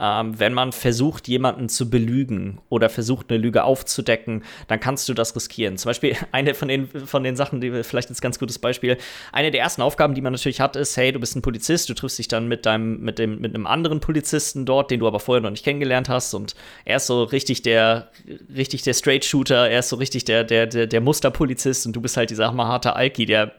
[0.00, 5.14] ähm, wenn man versucht, jemanden zu belügen oder versucht, eine Lüge aufzudecken, dann kannst du
[5.14, 5.76] das riskieren.
[5.76, 8.96] Zum Beispiel eine von den, von den Sachen, die vielleicht ein ganz gutes Beispiel.
[9.32, 11.94] Eine der ersten Aufgaben, die man natürlich hat, ist, hey, du bist ein Polizist, du
[11.94, 15.20] triffst dich dann mit deinem, mit dem, mit einem anderen Polizisten dort, den du aber
[15.20, 18.10] vorher noch nicht kennengelernt hast und er ist so richtig der,
[18.54, 22.00] richtig der Straight Shooter, er ist so richtig der, der, der, der Musterpolizist und du
[22.00, 23.52] bist halt dieser hammerharte Alki, der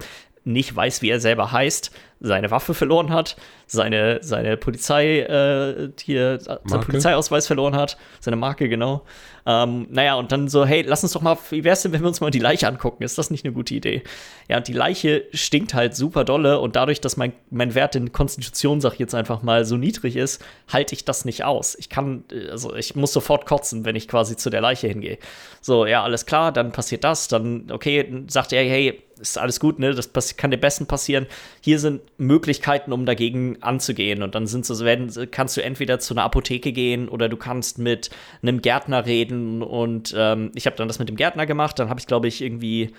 [0.45, 3.36] nicht weiß, wie er selber heißt, seine Waffe verloren hat,
[3.67, 9.03] seine, seine Polizei, äh, hier, seinen Polizeiausweis verloren hat, seine Marke, genau.
[9.45, 12.08] Ähm, naja, und dann so, hey, lass uns doch mal, wie wär's denn, wenn wir
[12.08, 13.03] uns mal die Leiche angucken?
[13.03, 14.03] Ist das nicht eine gute Idee?
[14.47, 18.13] Ja, und die Leiche stinkt halt super dolle und dadurch, dass mein, mein Wert in
[18.13, 21.75] Konstitution, sag ich jetzt einfach mal, so niedrig ist, halte ich das nicht aus.
[21.75, 25.17] Ich kann, also ich muss sofort kotzen, wenn ich quasi zu der Leiche hingehe.
[25.60, 29.79] So, ja, alles klar, dann passiert das, dann, okay, sagt er, hey, ist alles gut,
[29.79, 29.95] ne?
[29.95, 31.25] Das kann dir besten passieren.
[31.62, 34.21] Hier sind Möglichkeiten, um dagegen anzugehen.
[34.21, 37.79] Und dann sind so, werden, kannst du entweder zu einer Apotheke gehen oder du kannst
[37.79, 38.10] mit
[38.41, 39.62] einem Gärtner reden.
[39.63, 41.79] Und ähm, ich habe dann das mit dem Gärtner gemacht.
[41.79, 42.93] Dann habe ich, glaube ich, irgendwie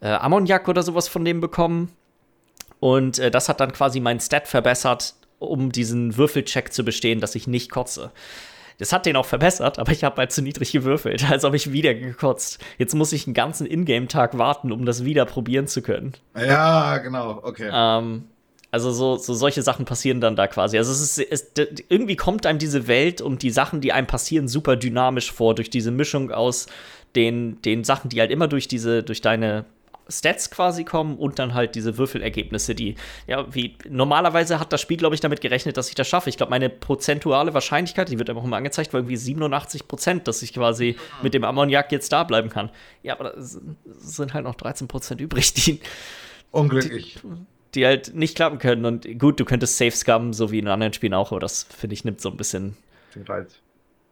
[0.00, 1.90] äh, Ammoniak oder sowas von dem bekommen.
[2.80, 7.34] Und äh, das hat dann quasi meinen Stat verbessert, um diesen Würfelcheck zu bestehen, dass
[7.36, 8.10] ich nicht kotze
[8.82, 11.70] Das hat den auch verbessert, aber ich habe halt zu niedrig gewürfelt, als ob ich
[11.70, 12.58] wieder gekotzt.
[12.78, 16.14] Jetzt muss ich einen ganzen Ingame-Tag warten, um das wieder probieren zu können.
[16.34, 17.70] Ja, genau, okay.
[17.72, 18.24] Ähm,
[18.72, 20.78] also so, so solche Sachen passieren dann da quasi.
[20.78, 21.52] Also es ist, es,
[21.90, 25.70] irgendwie kommt einem diese Welt und die Sachen, die einem passieren, super dynamisch vor durch
[25.70, 26.66] diese Mischung aus
[27.14, 29.64] den, den Sachen, die halt immer durch diese, durch deine
[30.08, 32.96] Stats quasi kommen und dann halt diese Würfelergebnisse, die,
[33.26, 36.28] ja, wie normalerweise hat das Spiel, glaube ich, damit gerechnet, dass ich das schaffe.
[36.28, 40.42] Ich glaube, meine prozentuale Wahrscheinlichkeit, die wird einfach immer angezeigt, war irgendwie 87 Prozent, dass
[40.42, 42.70] ich quasi mit dem Ammoniak jetzt da bleiben kann.
[43.02, 45.80] Ja, aber es sind halt noch 13 Prozent übrig, die.
[46.50, 47.18] Unglücklich.
[47.22, 47.28] Die,
[47.74, 48.84] die, halt nicht klappen können.
[48.84, 51.94] Und gut, du könntest Safe Scum, so wie in anderen Spielen auch, aber das, finde
[51.94, 52.76] ich, nimmt so ein bisschen
[53.14, 53.54] den Reiz.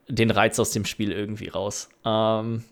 [0.08, 1.88] den Reiz aus dem Spiel irgendwie raus.
[2.04, 2.64] Ähm,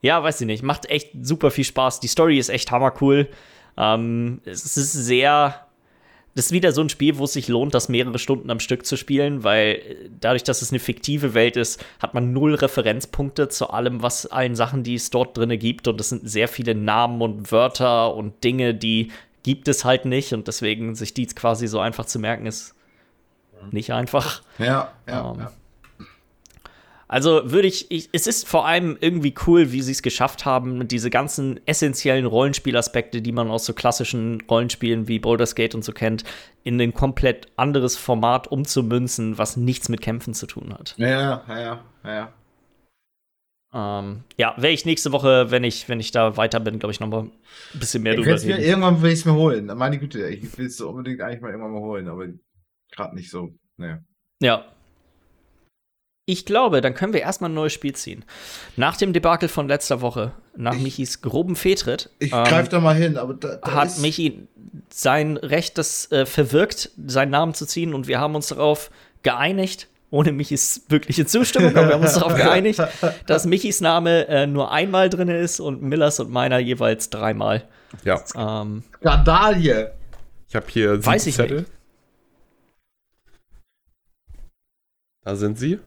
[0.00, 0.62] ja, weiß ich nicht.
[0.62, 2.00] Macht echt super viel Spaß.
[2.00, 3.28] Die Story ist echt hammercool.
[3.76, 5.64] Ähm, es ist sehr.
[6.34, 8.86] Das ist wieder so ein Spiel, wo es sich lohnt, das mehrere Stunden am Stück
[8.86, 9.82] zu spielen, weil
[10.20, 14.54] dadurch, dass es eine fiktive Welt ist, hat man null Referenzpunkte zu allem, was allen
[14.54, 15.88] Sachen, die es dort drin gibt.
[15.88, 19.10] Und es sind sehr viele Namen und Wörter und Dinge, die
[19.42, 20.32] gibt es halt nicht.
[20.32, 22.76] Und deswegen sich die quasi so einfach zu merken, ist
[23.72, 24.42] nicht einfach.
[24.58, 25.32] Ja, ja.
[25.32, 25.52] Ähm, ja.
[27.08, 30.86] Also würde ich, ich, es ist vor allem irgendwie cool, wie sie es geschafft haben,
[30.88, 35.92] diese ganzen essentiellen Rollenspielaspekte, die man aus so klassischen Rollenspielen wie Baldur's Gate und so
[35.92, 36.24] kennt,
[36.64, 40.94] in ein komplett anderes Format umzumünzen, was nichts mit Kämpfen zu tun hat.
[40.98, 42.32] Ja, ja, ja, ja.
[43.72, 47.00] Ähm, ja, werde ich nächste Woche, wenn ich, wenn ich da weiter bin, glaube ich,
[47.00, 47.32] noch mal ein
[47.80, 48.48] bisschen mehr ich drüber reden.
[48.48, 49.66] Mir, irgendwann will ich es mir holen.
[49.66, 52.26] Meine Güte, ich will es so unbedingt eigentlich mal irgendwann mal holen, aber
[52.90, 53.54] gerade nicht so.
[53.76, 54.00] Naja.
[54.40, 54.64] Ja,
[56.28, 58.22] ich glaube, dann können wir erstmal ein neues Spiel ziehen.
[58.76, 62.10] Nach dem Debakel von letzter Woche, nach ich, Michis groben Fehltritt.
[62.18, 64.46] Ich ähm, greife da mal hin, aber da, da hat Michi
[64.92, 68.90] sein Recht, das äh, verwirkt, seinen Namen zu ziehen und wir haben uns darauf
[69.22, 72.82] geeinigt, ohne Michis wirkliche Zustimmung, aber wir haben uns darauf geeinigt,
[73.26, 77.66] dass Michis Name äh, nur einmal drin ist und Millers und meiner jeweils dreimal.
[78.04, 78.22] Ja.
[78.36, 79.92] Ähm, Skandalie.
[80.46, 81.60] Ich habe hier Weiß ich Zettel.
[81.60, 81.72] Nicht.
[85.24, 85.78] Da sind sie.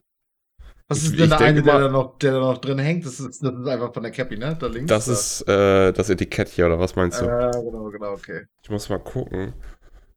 [0.92, 3.04] Was ist denn der eine, der da, noch, der da noch drin hängt?
[3.06, 4.56] Das ist, das ist einfach von der Cappy, ne?
[4.58, 4.88] Da links.
[4.88, 5.12] Das da.
[5.12, 7.24] ist äh, das Etikett hier, oder was meinst du?
[7.24, 8.46] Ja, äh, genau, genau, okay.
[8.62, 9.54] Ich muss mal gucken.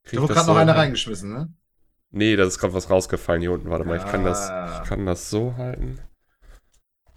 [0.03, 1.53] Krieg da wurde gerade noch einer reingeschmissen, ne?
[2.11, 3.69] Nee, da ist gerade was rausgefallen hier unten.
[3.69, 5.99] Warte mal, ich kann das, ich kann das so halten.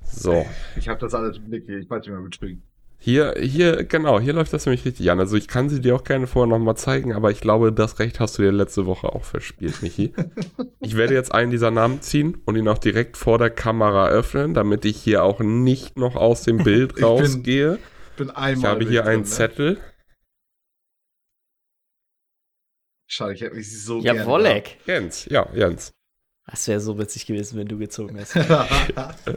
[0.02, 0.46] So.
[0.76, 1.78] Ich habe das alles im Blick hier.
[1.78, 2.62] Ich weiß nicht mehr, mitspringen.
[3.00, 5.20] Hier, hier, genau, hier läuft das nämlich richtig an.
[5.20, 8.18] Also ich kann sie dir auch gerne vorher nochmal zeigen, aber ich glaube, das Recht
[8.18, 10.12] hast du dir letzte Woche auch verspielt, Michi.
[10.80, 14.52] ich werde jetzt einen dieser Namen ziehen und ihn auch direkt vor der Kamera öffnen,
[14.52, 17.74] damit ich hier auch nicht noch aus dem Bild rausgehe.
[17.76, 19.36] Ich bin, bin einmal ich habe hier einen drin, ne?
[19.36, 19.78] Zettel.
[23.06, 24.62] Schade, ich hätte mich so ja, gerne.
[24.86, 25.92] Jens, ja, Jens.
[26.50, 28.48] Das wäre so witzig gewesen, wenn du gezogen hättest.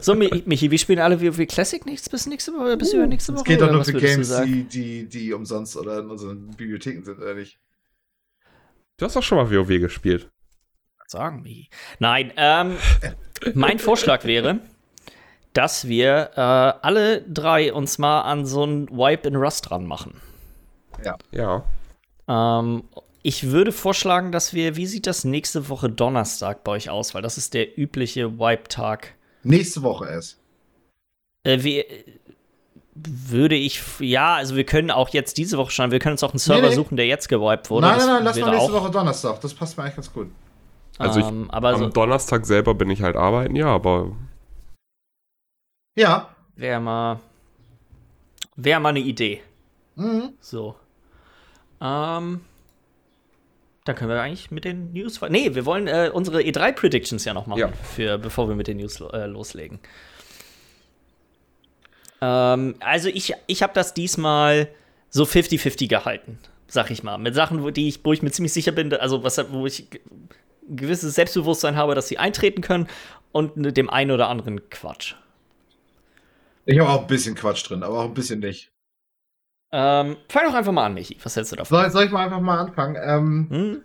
[0.00, 3.42] so, Michi, wir spielen alle WoW Classic nichts bis nächste Woche, bis uh, übernächste Woche.
[3.42, 7.18] Es geht doch nur für Games, die, die, die umsonst oder in unseren Bibliotheken sind,
[7.18, 7.58] oder nicht?
[8.96, 10.30] Du hast doch schon mal WoW gespielt.
[11.06, 11.68] Sagen, Michi.
[11.98, 12.76] Nein, ähm,
[13.52, 14.60] mein Vorschlag wäre,
[15.52, 20.14] dass wir äh, alle drei uns mal an so ein Wipe in Rust dran machen.
[21.04, 21.18] Ja.
[21.30, 21.64] Ja.
[22.26, 22.84] Ähm,
[23.22, 27.14] ich würde vorschlagen, dass wir, wie sieht das nächste Woche Donnerstag bei euch aus?
[27.14, 29.14] Weil das ist der übliche Wipe-Tag.
[29.44, 30.38] Nächste Woche erst.
[31.44, 31.84] Äh, wie,
[32.94, 36.32] würde ich, ja, also wir können auch jetzt diese Woche schon, wir können uns auch
[36.32, 36.74] einen Server nee, nee.
[36.74, 37.86] suchen, der jetzt gewiped wurde.
[37.86, 39.40] Nein, nein, nein, lass mal nächste Woche Donnerstag.
[39.40, 40.28] Das passt mir eigentlich ganz gut.
[40.98, 44.14] Also ich, um, ähm, aber am so, Donnerstag selber bin ich halt arbeiten, ja, aber.
[45.96, 46.28] Ja.
[46.54, 47.20] Wäre mal.
[48.56, 49.40] Wäre mal eine Idee.
[49.96, 50.34] Mhm.
[50.40, 50.74] So.
[51.80, 52.42] Ähm.
[53.84, 55.20] Dann können wir eigentlich mit den News.
[55.28, 57.68] Nee, wir wollen äh, unsere E3-Predictions ja noch machen, ja.
[57.68, 59.80] Für, bevor wir mit den News äh, loslegen.
[62.20, 64.68] Ähm, also, ich, ich habe das diesmal
[65.10, 67.18] so 50-50 gehalten, sag ich mal.
[67.18, 69.88] Mit Sachen, wo, die ich, wo ich mir ziemlich sicher bin, also was, wo ich
[70.68, 72.86] ein gewisses Selbstbewusstsein habe, dass sie eintreten können
[73.32, 75.14] und ne, dem einen oder anderen Quatsch.
[76.64, 78.71] Ich habe auch ein bisschen Quatsch drin, aber auch ein bisschen nicht.
[79.72, 81.16] Ähm, fang doch einfach mal an, Michi.
[81.22, 81.78] Was hältst du davon?
[81.78, 82.96] Soll, soll ich mal einfach mal anfangen?
[83.02, 83.82] Ähm, hm?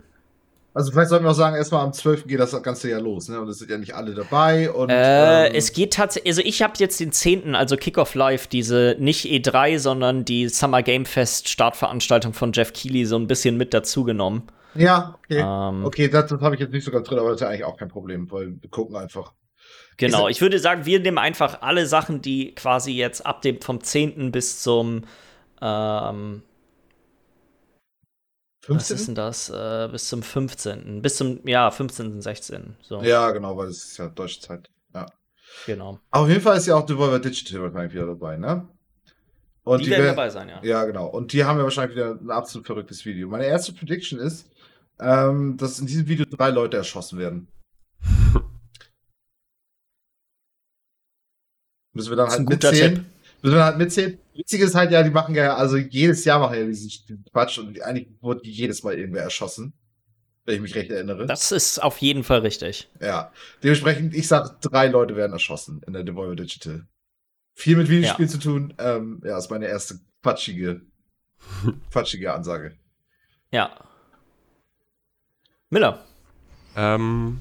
[0.74, 2.26] Also vielleicht sollten wir auch sagen, erstmal am 12.
[2.26, 3.40] geht das Ganze ja los, ne?
[3.40, 4.70] Und es sind ja nicht alle dabei.
[4.70, 8.46] Und, äh, ähm, es geht tatsächlich, also ich habe jetzt den 10., also Kickoff Live,
[8.46, 13.56] diese nicht E3, sondern die Summer Game Fest Startveranstaltung von Jeff Keighley so ein bisschen
[13.56, 14.42] mit dazugenommen.
[14.74, 15.40] Ja, okay.
[15.40, 17.48] Ähm, okay, das, das habe ich jetzt nicht so ganz drin, aber das ist ja
[17.48, 19.32] eigentlich auch kein Problem, weil wir gucken einfach.
[19.96, 23.82] Genau, ich würde sagen, wir nehmen einfach alle Sachen, die quasi jetzt ab dem vom
[23.82, 24.30] 10.
[24.30, 25.02] bis zum
[25.60, 26.42] ähm,
[28.68, 28.76] 15?
[28.76, 29.48] Was ist denn das?
[29.48, 31.00] Äh, bis zum 15.
[31.00, 32.76] Bis zum, ja, 15., 16.
[32.82, 33.02] So.
[33.02, 34.68] Ja, genau, weil es ist ja deutsche Zeit.
[34.94, 35.06] Ja.
[35.66, 36.00] Genau.
[36.10, 38.68] Aber auf jeden Fall ist ja auch Devolver Digital wahrscheinlich wieder dabei, ne?
[39.64, 40.60] Und die, die werden dabei sein, ja.
[40.62, 41.06] Ja, genau.
[41.06, 43.28] Und die haben ja wahrscheinlich wieder ein absolut verrücktes Video.
[43.28, 44.50] Meine erste Prediction ist,
[45.00, 47.48] ähm, dass in diesem Video drei Leute erschossen werden.
[51.92, 53.06] Müssen wir dann halt mitzählen.
[53.42, 54.18] Müssen wir halt mitzählen.
[54.38, 57.82] Witzig ist halt ja, die machen ja, also jedes Jahr machen ja diesen Quatsch und
[57.82, 59.72] eigentlich wurde jedes Mal irgendwer erschossen.
[60.44, 61.26] Wenn ich mich recht erinnere.
[61.26, 62.88] Das ist auf jeden Fall richtig.
[63.00, 63.32] Ja.
[63.64, 66.86] Dementsprechend, ich sag, drei Leute werden erschossen in der Devolver Digital.
[67.54, 68.30] Viel mit Videospiel ja.
[68.30, 68.74] zu tun.
[68.78, 70.82] Ähm, ja, ist meine erste quatschige,
[71.90, 72.78] quatschige Ansage.
[73.50, 73.72] Ja.
[75.68, 76.04] Miller.
[76.76, 77.40] Ähm,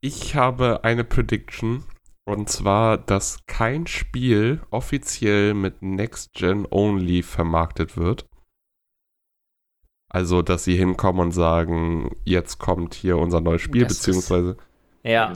[0.00, 1.82] ich habe eine Prediction.
[2.30, 8.28] Und zwar, dass kein Spiel offiziell mit Next Gen Only vermarktet wird.
[10.08, 14.56] Also, dass sie hinkommen und sagen, jetzt kommt hier unser neues Spiel, das beziehungsweise.
[15.02, 15.32] Ist, ja.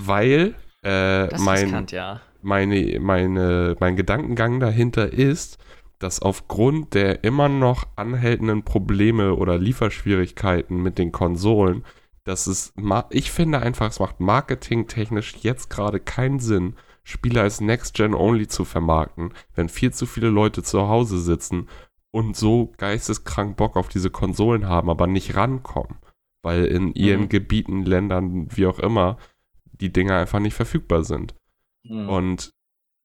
[0.00, 2.22] Weil äh, mein, riskant, ja.
[2.40, 5.58] meine, meine, mein Gedankengang dahinter ist,
[5.98, 11.84] dass aufgrund der immer noch anhaltenden Probleme oder Lieferschwierigkeiten mit den Konsolen
[12.28, 12.74] dass es,
[13.08, 18.48] ich finde einfach, es macht marketingtechnisch jetzt gerade keinen Sinn, Spiele als Next Gen Only
[18.48, 21.68] zu vermarkten, wenn viel zu viele Leute zu Hause sitzen
[22.10, 25.96] und so geisteskrank Bock auf diese Konsolen haben, aber nicht rankommen,
[26.42, 27.28] weil in ihren mhm.
[27.30, 29.16] Gebieten, Ländern, wie auch immer,
[29.64, 31.34] die Dinger einfach nicht verfügbar sind.
[31.82, 32.10] Mhm.
[32.10, 32.52] Und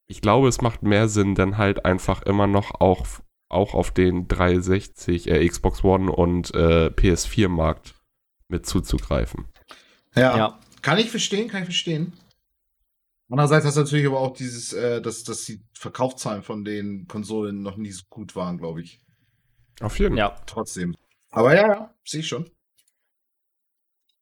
[0.08, 3.06] ich glaube, es macht mehr Sinn, dann halt einfach immer noch auch,
[3.48, 8.03] auch auf den 360, äh, Xbox One und äh, PS4-Markt
[8.54, 9.48] mit zuzugreifen.
[10.16, 12.14] Ja, ja, kann ich verstehen, kann ich verstehen.
[13.30, 17.64] Andererseits hast du natürlich aber auch dieses, äh, dass, dass die Verkaufszahlen von den Konsolen
[17.64, 19.02] noch nie so gut waren, glaube ich.
[19.82, 20.20] Auf jeden Fall.
[20.20, 20.36] Ja.
[20.46, 20.96] Trotzdem.
[21.32, 22.50] Aber ja, ja, sehe ich schon.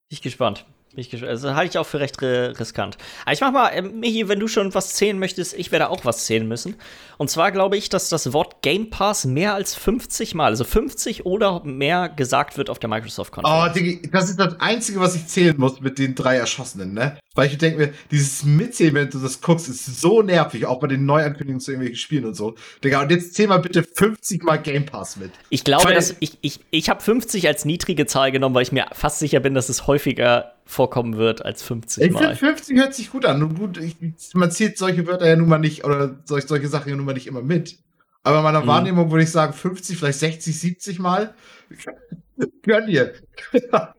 [0.08, 0.66] Ich gespannt.
[0.94, 2.98] Ich, also halte ich auch für recht riskant.
[3.24, 6.04] Aber ich mach mal, äh, Michi, wenn du schon was zählen möchtest, ich werde auch
[6.04, 6.76] was zählen müssen.
[7.18, 11.26] Und zwar glaube ich, dass das Wort Game Pass mehr als 50 Mal, also 50
[11.26, 13.72] oder mehr gesagt wird auf der Microsoft-Konferenz.
[13.72, 17.18] Oh, Diggi, das ist das Einzige, was ich zählen muss mit den drei Erschossenen, ne?
[17.34, 20.88] Weil ich denke mir, dieses Mitzählen, wenn du das guckst, ist so nervig, auch bei
[20.88, 22.56] den Neuankündigungen zu irgendwelchen Spielen und so.
[22.84, 25.32] Digga, und jetzt zähl mal bitte 50 Mal Game Pass mit.
[25.50, 28.74] Ich glaube, weil, dass ich, ich, ich habe 50 als niedrige Zahl genommen, weil ich
[28.74, 32.34] mir fast sicher bin, dass es häufiger vorkommen wird als 50 ich Mal.
[32.34, 33.40] Ich finde 50 hört sich gut an.
[33.40, 33.98] Nun gut, ich,
[34.34, 37.14] man zählt solche Wörter ja nun mal nicht oder solche, solche Sachen ja nun mal
[37.14, 37.78] nicht immer mit.
[38.24, 38.68] Aber in meiner mhm.
[38.68, 41.34] Wahrnehmung würde ich sagen 50, vielleicht 60, 70 Mal.
[42.64, 43.14] Gönn dir.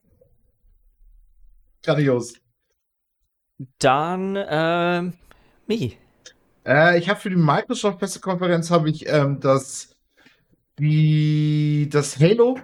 [1.83, 2.35] Grandios.
[3.79, 5.11] Dann, äh,
[5.67, 5.99] Michi.
[6.65, 9.97] Äh, ich habe für die Microsoft-Pressekonferenz habe ich ähm, das,
[10.79, 12.59] die, das Halo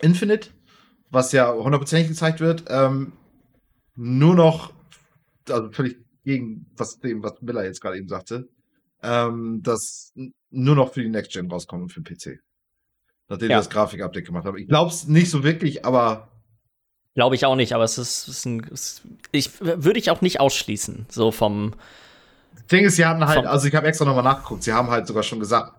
[0.00, 0.50] Infinite
[1.10, 3.12] was ja hundertprozentig gezeigt wird, ähm,
[3.96, 4.72] nur noch,
[5.48, 8.48] also völlig gegen was dem, was Miller jetzt gerade eben sagte,
[9.02, 10.12] ähm, dass
[10.50, 12.40] nur noch für die Next Gen rauskommen und für den PC.
[13.28, 13.58] Nachdem ja.
[13.58, 14.58] das Grafik-Update gemacht haben.
[14.58, 16.28] Ich glaube es nicht so wirklich, aber.
[17.14, 18.60] Glaube ich auch nicht, aber es ist, ist ein.
[18.64, 19.02] Ist,
[19.32, 21.74] ich würde ich auch nicht ausschließen, so vom.
[22.54, 25.06] Das Ding ist, sie haben halt, also ich habe extra nochmal nachgeguckt, sie haben halt
[25.06, 25.72] sogar schon gesagt,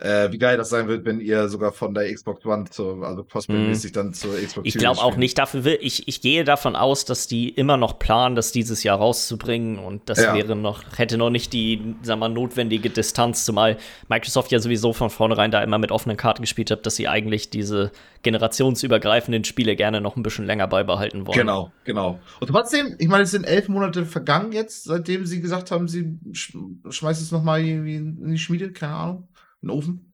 [0.00, 3.22] äh, wie geil das sein wird, wenn ihr sogar von der Xbox One zur, also
[3.22, 3.94] cosplay-mäßig mm.
[3.94, 7.26] dann zur Xbox Ich glaube auch nicht, dafür will, ich, ich gehe davon aus, dass
[7.26, 10.34] die immer noch planen, das dieses Jahr rauszubringen und das ja.
[10.34, 13.76] wäre noch, hätte noch nicht die, sag mal, notwendige Distanz, zumal
[14.08, 17.50] Microsoft ja sowieso von vornherein da immer mit offenen Karten gespielt hat, dass sie eigentlich
[17.50, 17.90] diese
[18.22, 21.38] generationsübergreifenden Spiele gerne noch ein bisschen länger beibehalten wollen.
[21.38, 22.20] Genau, genau.
[22.38, 26.18] Und trotzdem, ich meine, es sind elf Monate vergangen jetzt, seitdem sie gesagt haben, sie
[26.32, 26.56] sch
[26.88, 29.27] schmeißen es nochmal irgendwie in die Schmiede, keine Ahnung
[29.62, 30.12] einen Ofen.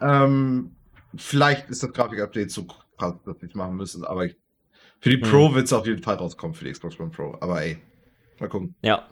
[0.00, 0.76] Ähm,
[1.16, 4.36] vielleicht ist das Grafik-Update so krass, dass wir es machen müssen, aber ich,
[5.00, 5.54] für die Pro mhm.
[5.54, 7.36] wird es auf jeden Fall rauskommen, für die Xbox One Pro.
[7.40, 7.78] Aber ey,
[8.40, 8.74] mal gucken.
[8.82, 9.06] Ja.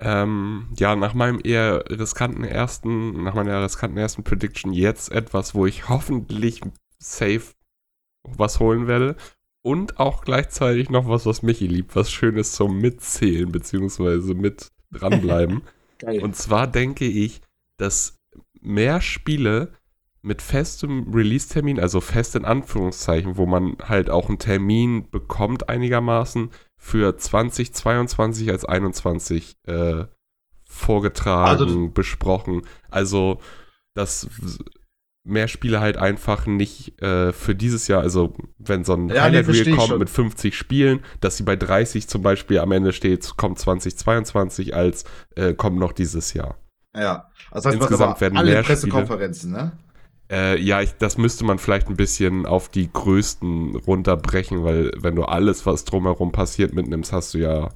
[0.00, 5.66] Ähm, ja, nach meinem eher riskanten ersten, nach meiner riskanten ersten Prediction jetzt etwas, wo
[5.66, 6.60] ich hoffentlich
[6.98, 7.54] safe
[8.22, 9.16] was holen werde.
[9.62, 15.62] Und auch gleichzeitig noch was, was Michi liebt, was Schönes zum Mitzählen, beziehungsweise mit dranbleiben.
[16.22, 17.40] Und zwar denke ich,
[17.78, 18.18] dass
[18.60, 19.72] mehr Spiele
[20.20, 26.50] mit festem Release-Termin, also fest in Anführungszeichen, wo man halt auch einen Termin bekommt einigermaßen
[26.76, 30.04] für 2022 als 21 äh,
[30.64, 32.62] vorgetragen, also, besprochen.
[32.90, 33.40] Also,
[33.94, 34.28] dass
[35.24, 39.48] mehr Spiele halt einfach nicht äh, für dieses Jahr, also wenn so ein ja, Highlight
[39.48, 39.98] Reel kommt schon.
[39.98, 45.04] mit 50 Spielen, dass sie bei 30 zum Beispiel am Ende steht, kommt 2022 als
[45.36, 46.58] äh, kommt noch dieses Jahr.
[46.98, 47.30] Ja.
[47.50, 49.64] Also Insgesamt werden alle mehr Pressekonferenzen, Spiele.
[49.66, 49.72] ne?
[50.30, 55.14] Äh, ja, ich, das müsste man vielleicht ein bisschen auf die größten runterbrechen, weil wenn
[55.14, 57.70] du alles, was drumherum passiert, mitnimmst, hast du ja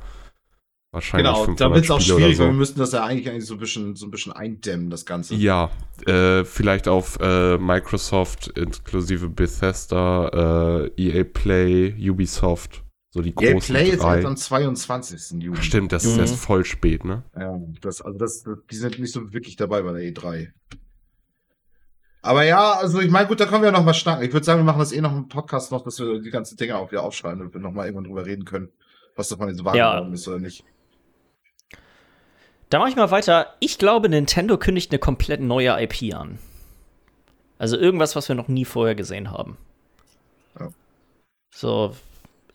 [0.92, 2.44] wahrscheinlich Genau, da wird es auch schwierig, so.
[2.44, 5.34] wir müssten das ja eigentlich, eigentlich so, ein bisschen, so ein bisschen eindämmen, das Ganze.
[5.34, 5.70] Ja,
[6.06, 12.82] äh, vielleicht auf äh, Microsoft inklusive Bethesda, äh, EA Play, Ubisoft,
[13.14, 13.94] so die großen Play drei.
[13.94, 15.42] ist halt am 22.
[15.42, 15.62] Juli.
[15.62, 16.12] Stimmt, das mhm.
[16.12, 17.22] ist erst voll spät, ne?
[17.38, 20.48] Ja, das, also das, die sind nicht so wirklich dabei bei der E3.
[22.22, 24.24] Aber ja, also ich meine, gut, da können wir noch mal schnacken.
[24.24, 26.56] Ich würde sagen, wir machen das eh noch im Podcast noch, dass wir die ganzen
[26.56, 28.70] Dinge auch wieder aufschreiben und wir noch mal irgendwann drüber reden können,
[29.14, 29.98] was davon jetzt wahr ja.
[30.08, 30.64] ist oder nicht.
[32.70, 33.48] Da mache ich mal weiter.
[33.60, 36.38] Ich glaube, Nintendo kündigt eine komplett neue IP an.
[37.58, 39.58] Also irgendwas, was wir noch nie vorher gesehen haben.
[40.58, 40.70] Ja.
[41.50, 41.94] So,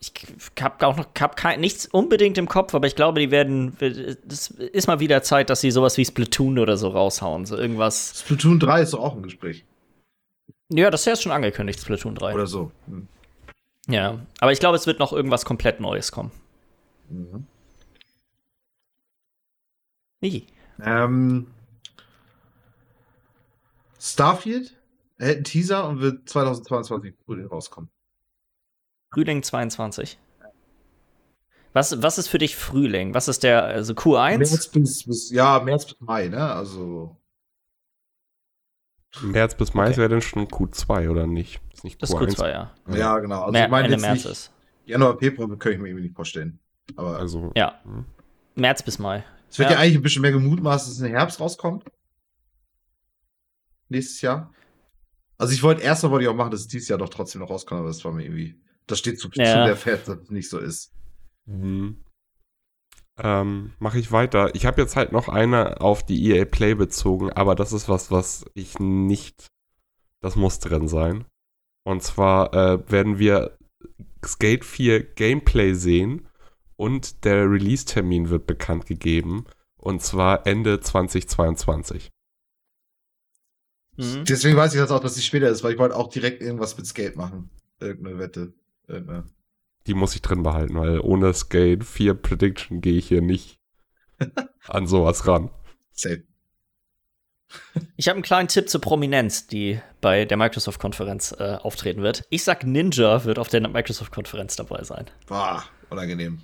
[0.00, 0.12] ich
[0.60, 3.76] habe auch noch hab kein, nichts unbedingt im Kopf, aber ich glaube, die werden.
[3.80, 7.46] Es ist mal wieder Zeit, dass sie sowas wie Splatoon oder so raushauen.
[7.46, 8.20] So irgendwas.
[8.20, 9.64] Splatoon 3 ist doch auch ein Gespräch.
[10.70, 12.34] Ja, das ist ja schon angekündigt, Splatoon 3.
[12.34, 12.70] Oder so.
[12.86, 13.08] Hm.
[13.88, 16.30] Ja, aber ich glaube, es wird noch irgendwas komplett Neues kommen.
[17.08, 17.46] Mhm.
[20.20, 20.46] Wie?
[20.80, 21.46] Ähm,
[23.98, 24.76] Starfield
[25.18, 27.90] hält einen Teaser und wird 2022 Frühling rauskommen.
[29.10, 30.18] Frühling 22.
[31.72, 33.14] Was, was ist für dich Frühling?
[33.14, 34.38] Was ist der, also Q1?
[34.38, 36.52] März bis, bis ja, März bis Mai, ne?
[36.52, 37.16] Also.
[39.22, 39.96] März bis Mai okay.
[39.98, 41.60] wäre dann schon Q2, oder nicht?
[41.72, 42.00] Ist nicht Q1.
[42.00, 42.74] Das ist Q2, ja.
[42.88, 43.40] Ja, genau.
[43.42, 44.52] Also Mer ich meine Ende März ist.
[44.86, 46.58] Januar, Februar kann ich mir irgendwie nicht vorstellen.
[46.96, 47.52] Aber also.
[47.54, 47.80] Ja.
[47.84, 48.04] Hm.
[48.54, 49.24] März bis Mai.
[49.50, 49.76] Es wird ja.
[49.76, 49.82] ja.
[49.82, 51.84] eigentlich ein bisschen mehr gemutmaßt, dass es im Herbst rauskommt.
[53.88, 54.52] Nächstes Jahr.
[55.38, 57.40] Also ich wollte erst mal wollte ich auch machen, dass es dieses Jahr doch trotzdem
[57.40, 58.60] noch rauskommt, aber das war mir irgendwie.
[58.88, 59.44] Das steht zu, ja.
[59.44, 60.92] zu der Fett, dass es nicht so ist.
[61.46, 62.04] Mhm.
[63.18, 64.54] Ähm, Mache ich weiter.
[64.54, 68.10] Ich habe jetzt halt noch eine auf die EA Play bezogen, aber das ist was,
[68.10, 69.48] was ich nicht.
[70.20, 71.24] Das muss drin sein.
[71.84, 73.56] Und zwar äh, werden wir
[74.24, 76.28] Skate 4 Gameplay sehen
[76.76, 79.46] und der Release-Termin wird bekannt gegeben.
[79.76, 82.10] Und zwar Ende 2022.
[83.96, 84.24] Mhm.
[84.24, 86.76] Deswegen weiß ich jetzt auch, dass es später ist, weil ich wollte auch direkt irgendwas
[86.76, 87.50] mit Skate machen.
[87.80, 88.52] Irgendeine Wette.
[88.88, 89.24] Irgendeine.
[89.86, 93.60] Die muss ich drin behalten, weil ohne Skate 4 Prediction gehe ich hier nicht
[94.66, 95.50] an sowas ran.
[95.92, 96.24] Safe.
[97.96, 102.24] Ich habe einen kleinen Tipp zur Prominenz, die bei der Microsoft-Konferenz äh, auftreten wird.
[102.28, 105.06] Ich sag, Ninja wird auf der Microsoft-Konferenz dabei sein.
[105.26, 106.40] Boah, unangenehm.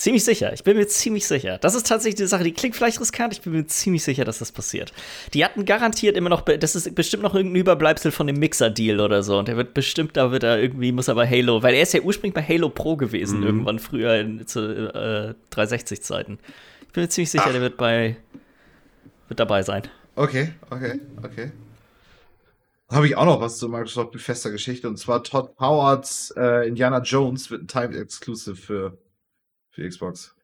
[0.00, 0.54] Ziemlich sicher.
[0.54, 1.58] Ich bin mir ziemlich sicher.
[1.58, 3.34] Das ist tatsächlich die Sache, die klingt vielleicht riskant.
[3.34, 4.94] Ich bin mir ziemlich sicher, dass das passiert.
[5.34, 9.22] Die hatten garantiert immer noch, das ist bestimmt noch irgendein Überbleibsel von dem Mixer-Deal oder
[9.22, 9.38] so.
[9.38, 12.00] Und der wird bestimmt, da wird er irgendwie, muss aber Halo, weil er ist ja
[12.00, 13.46] ursprünglich bei Halo Pro gewesen, mhm.
[13.46, 16.38] irgendwann früher in, zu äh, 360-Zeiten.
[16.86, 17.52] Ich bin mir ziemlich sicher, Ach.
[17.52, 18.16] der wird bei,
[19.28, 19.82] wird dabei sein.
[20.16, 21.52] Okay, okay, okay.
[22.90, 27.02] Habe ich auch noch was zur Microsoft Bethesda Geschichte und zwar Todd Howards äh, Indiana
[27.02, 28.98] Jones wird ein Time Exclusive für
[29.70, 30.36] für Xbox.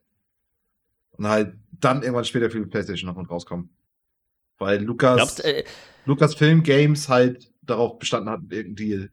[1.13, 3.71] Und halt dann irgendwann später für die PlayStation noch mit rauskommen.
[4.59, 5.65] Weil Lukas, Glaubst, äh,
[6.05, 9.11] Lukas Film Games halt darauf bestanden hat, irgendein Deal.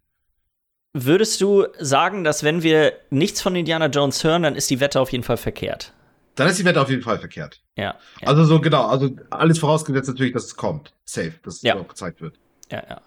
[0.94, 5.00] Würdest du sagen, dass wenn wir nichts von Indiana Jones hören, dann ist die Wette
[5.00, 5.94] auf jeden Fall verkehrt?
[6.36, 7.64] Dann ist die Wette auf jeden Fall verkehrt.
[7.76, 7.98] Ja.
[8.22, 8.28] ja.
[8.28, 10.94] Also so genau, also alles vorausgesetzt natürlich, dass es kommt.
[11.04, 11.76] Safe, dass es ja.
[11.76, 12.40] auch gezeigt wird.
[12.72, 13.02] Ja, ja.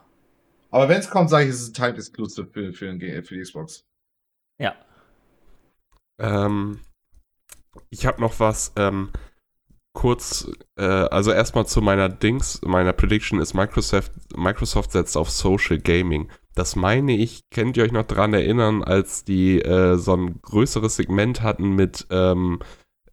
[0.71, 3.41] Aber wenn es kommt, sage ich, es ist ein Timed Exclusive für, für, für die
[3.41, 3.85] Xbox.
[4.59, 4.75] Ja.
[6.19, 6.81] Ähm,
[7.91, 9.11] ich habe noch was ähm,
[9.97, 15.79] kurz, äh, also erstmal zu meiner Dings, meiner Prediction ist Microsoft, Microsoft setzt auf Social
[15.79, 16.29] Gaming.
[16.55, 20.97] Das meine ich, könnt ihr euch noch dran erinnern, als die äh, so ein größeres
[20.97, 22.61] Segment hatten mit, ähm,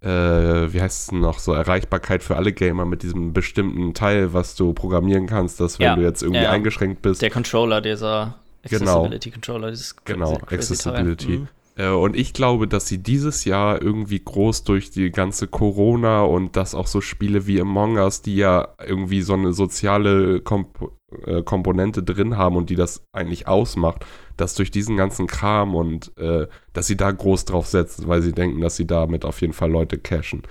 [0.02, 4.56] äh, wie heißt es noch, so Erreichbarkeit für alle Gamer mit diesem bestimmten Teil, was
[4.56, 6.52] du programmieren kannst, dass wenn ja, du jetzt irgendwie ja.
[6.52, 7.22] eingeschränkt bist.
[7.22, 9.06] Der Controller, dieser genau.
[9.06, 9.36] Accessibility genau.
[9.36, 11.38] Controller, dieses Genau, Accessibility.
[11.38, 11.48] Mhm.
[11.76, 16.56] Äh, und ich glaube, dass sie dieses Jahr irgendwie groß durch die ganze Corona und
[16.56, 20.92] dass auch so Spiele wie Among Us, die ja irgendwie so eine soziale Komp
[21.26, 24.06] äh, Komponente drin haben und die das eigentlich ausmacht,
[24.38, 28.34] dass durch diesen ganzen Kram und äh, dass sie da groß drauf setzen, weil sie
[28.34, 30.44] denken, dass sie damit auf jeden Fall Leute cashen.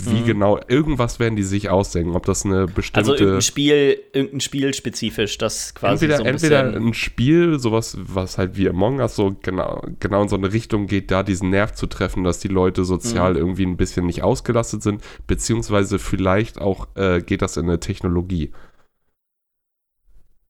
[0.00, 0.26] Wie mhm.
[0.26, 2.98] genau, irgendwas werden die sich ausdenken, ob das eine bestimmte.
[3.00, 6.04] Also irgendein Spiel, irgendein Spiel spezifisch, das quasi.
[6.04, 10.22] Entweder, so ein, entweder ein Spiel, sowas, was halt wie Among Us so genau, genau
[10.22, 13.38] in so eine Richtung geht, da diesen Nerv zu treffen, dass die Leute sozial mhm.
[13.38, 18.52] irgendwie ein bisschen nicht ausgelastet sind, beziehungsweise vielleicht auch äh, geht das in eine Technologie.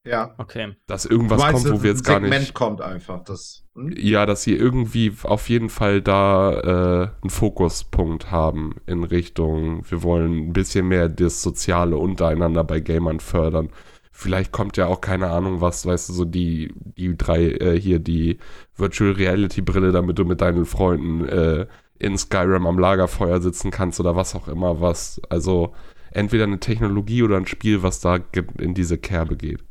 [0.08, 0.34] Ja.
[0.38, 0.74] Okay.
[0.86, 2.54] Dass irgendwas meinst, kommt, wo wir jetzt gar Segment nicht.
[2.54, 3.22] kommt einfach.
[3.24, 3.92] Das, hm?
[3.96, 10.02] Ja, dass sie irgendwie auf jeden Fall da äh, einen Fokuspunkt haben in Richtung, wir
[10.02, 13.70] wollen ein bisschen mehr das Soziale untereinander bei Gamern fördern.
[14.10, 17.98] vielleicht kommt ja auch keine Ahnung was, weißt du, so die, die drei, äh, hier
[17.98, 18.38] die
[18.76, 21.66] Virtual Reality Brille, damit du mit deinen Freunden äh,
[21.98, 25.20] in Skyrim am Lagerfeuer sitzen kannst oder was auch immer was.
[25.28, 25.74] Also
[26.10, 28.18] entweder eine Technologie oder ein Spiel, was da
[28.58, 29.64] in diese Kerbe geht.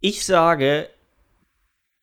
[0.00, 0.88] Ich sage,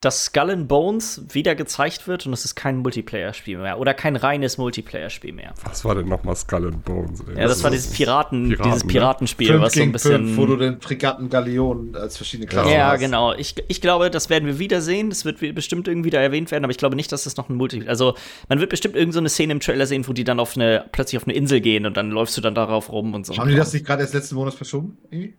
[0.06, 4.16] dass Skull and Bones wieder gezeigt wird und es ist kein Multiplayer-Spiel mehr oder kein
[4.16, 5.56] reines Multiplayer-Spiel mehr.
[5.64, 7.22] Was war denn nochmal Skull and Bones?
[7.22, 7.36] Ey?
[7.36, 8.92] Ja, das, das war dieses Piraten, Piraten dieses ne?
[8.92, 9.62] Piratenspiel, ne?
[9.62, 10.26] was so ein bisschen.
[10.26, 13.02] Fünf, wo du den Fregatten Galeonen als verschiedene Klassen ja, hast.
[13.02, 13.34] Ja, genau.
[13.34, 15.10] Ich, ich glaube, das werden wir wiedersehen.
[15.10, 17.56] Das wird bestimmt irgendwie da erwähnt werden, aber ich glaube nicht, dass das noch ein
[17.56, 17.90] Multiplayer.
[17.90, 18.16] Also,
[18.48, 21.20] man wird bestimmt irgendeine so Szene im Trailer sehen, wo die dann auf eine, plötzlich
[21.20, 23.36] auf eine Insel gehen und dann läufst du dann darauf rum und so.
[23.38, 25.00] Haben die das nicht gerade erst letzten Monat verschoben?
[25.10, 25.34] Irgendwie?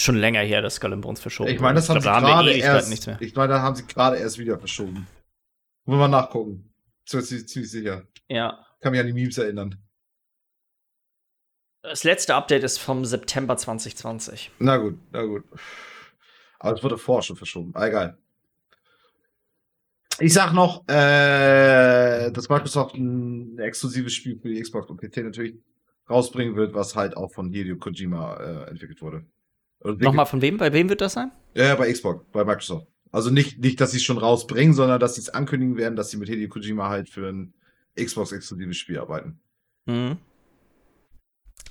[0.00, 3.08] Schon länger her, dass Skull Bones verschoben Ich meine, das haben glaub, sie gerade erst.
[3.20, 5.06] Ich meine, da haben sie gerade erst wieder verschoben.
[5.84, 6.72] Muss man nachgucken.
[7.06, 8.02] Ziemlich, ziemlich sicher.
[8.28, 8.64] Ja.
[8.80, 9.76] Kann mich an die Memes erinnern.
[11.82, 14.50] Das letzte Update ist vom September 2020.
[14.58, 15.44] Na gut, na gut.
[16.58, 17.72] Aber es wurde vorher schon verschoben.
[17.74, 18.18] Ah, egal.
[20.20, 25.54] Ich sag noch, äh, dass Microsoft ein exklusives Spiel für die Xbox und PC natürlich
[26.10, 29.24] rausbringen wird, was halt auch von Hideo Kojima äh, entwickelt wurde.
[29.82, 30.56] Nochmal von wem?
[30.56, 31.30] Bei wem wird das sein?
[31.54, 32.86] Ja, bei Xbox, bei Microsoft.
[33.10, 36.10] Also nicht, nicht dass sie es schon rausbringen, sondern dass sie es ankündigen werden, dass
[36.10, 37.54] sie mit Hideo Kojima halt für ein
[37.96, 39.40] Xbox-exklusives Spiel arbeiten.
[39.86, 40.18] Mhm.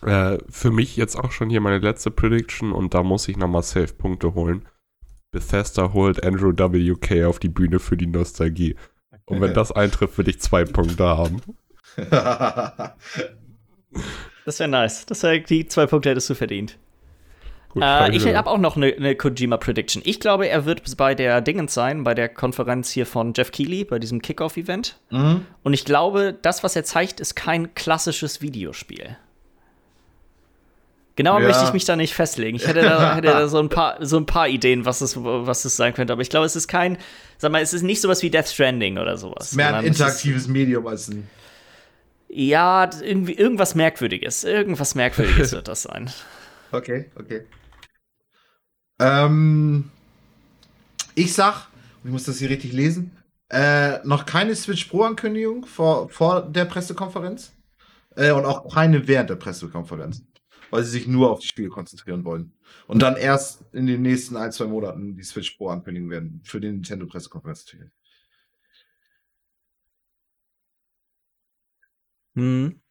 [0.01, 3.63] Äh, für mich jetzt auch schon hier meine letzte Prediction und da muss ich nochmal
[3.63, 4.67] Safe-Punkte holen.
[5.31, 8.75] Bethesda holt Andrew WK auf die Bühne für die Nostalgie.
[9.25, 11.41] Und wenn das eintrifft, würde ich zwei Punkte haben.
[14.45, 15.05] das wäre nice.
[15.05, 16.79] Das wär, die zwei Punkte hättest du verdient.
[17.77, 20.01] Gut, äh, ich habe auch noch eine, eine Kojima-Prediction.
[20.05, 23.83] Ich glaube, er wird bei der Dingens sein, bei der Konferenz hier von Jeff Keighley,
[23.83, 24.97] bei diesem Kickoff-Event.
[25.11, 25.45] Mhm.
[25.63, 29.17] Und ich glaube, das, was er zeigt, ist kein klassisches Videospiel.
[31.15, 31.47] Genau ja.
[31.47, 32.57] möchte ich mich da nicht festlegen.
[32.57, 35.65] Ich hätte da, hätte da, so, ein paar, so ein paar Ideen, was es, was
[35.65, 36.13] es sein könnte.
[36.13, 36.97] Aber ich glaube, es ist kein,
[37.37, 39.53] sag mal, es ist nicht sowas wie Death Stranding oder sowas.
[39.53, 41.27] Mehr ein interaktives ist, Medium als ein.
[42.29, 44.43] Ja, irgendwie irgendwas Merkwürdiges.
[44.43, 46.11] Irgendwas Merkwürdiges wird das sein.
[46.71, 47.41] Okay, okay.
[48.99, 49.91] Ähm,
[51.15, 51.67] ich sag,
[52.03, 53.11] ich muss das hier richtig lesen,
[53.49, 57.53] äh, noch keine Switch Pro-Ankündigung vor, vor der Pressekonferenz
[58.15, 60.23] äh, und auch keine während der Pressekonferenz,
[60.69, 62.53] weil sie sich nur auf die Spiele konzentrieren wollen.
[62.87, 66.59] Und dann erst in den nächsten ein, zwei Monaten die Switch Pro ankündigen werden für
[66.59, 67.65] die Nintendo-Pressekonferenz.
[72.35, 72.81] Hm.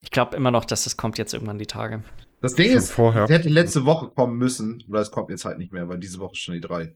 [0.00, 2.02] Ich glaube immer noch, dass das kommt jetzt irgendwann die Tage.
[2.42, 3.24] Das Ding ist, vorher.
[3.24, 6.18] es hätte letzte Woche kommen müssen, oder es kommt jetzt halt nicht mehr, weil diese
[6.18, 6.92] Woche schon die drei.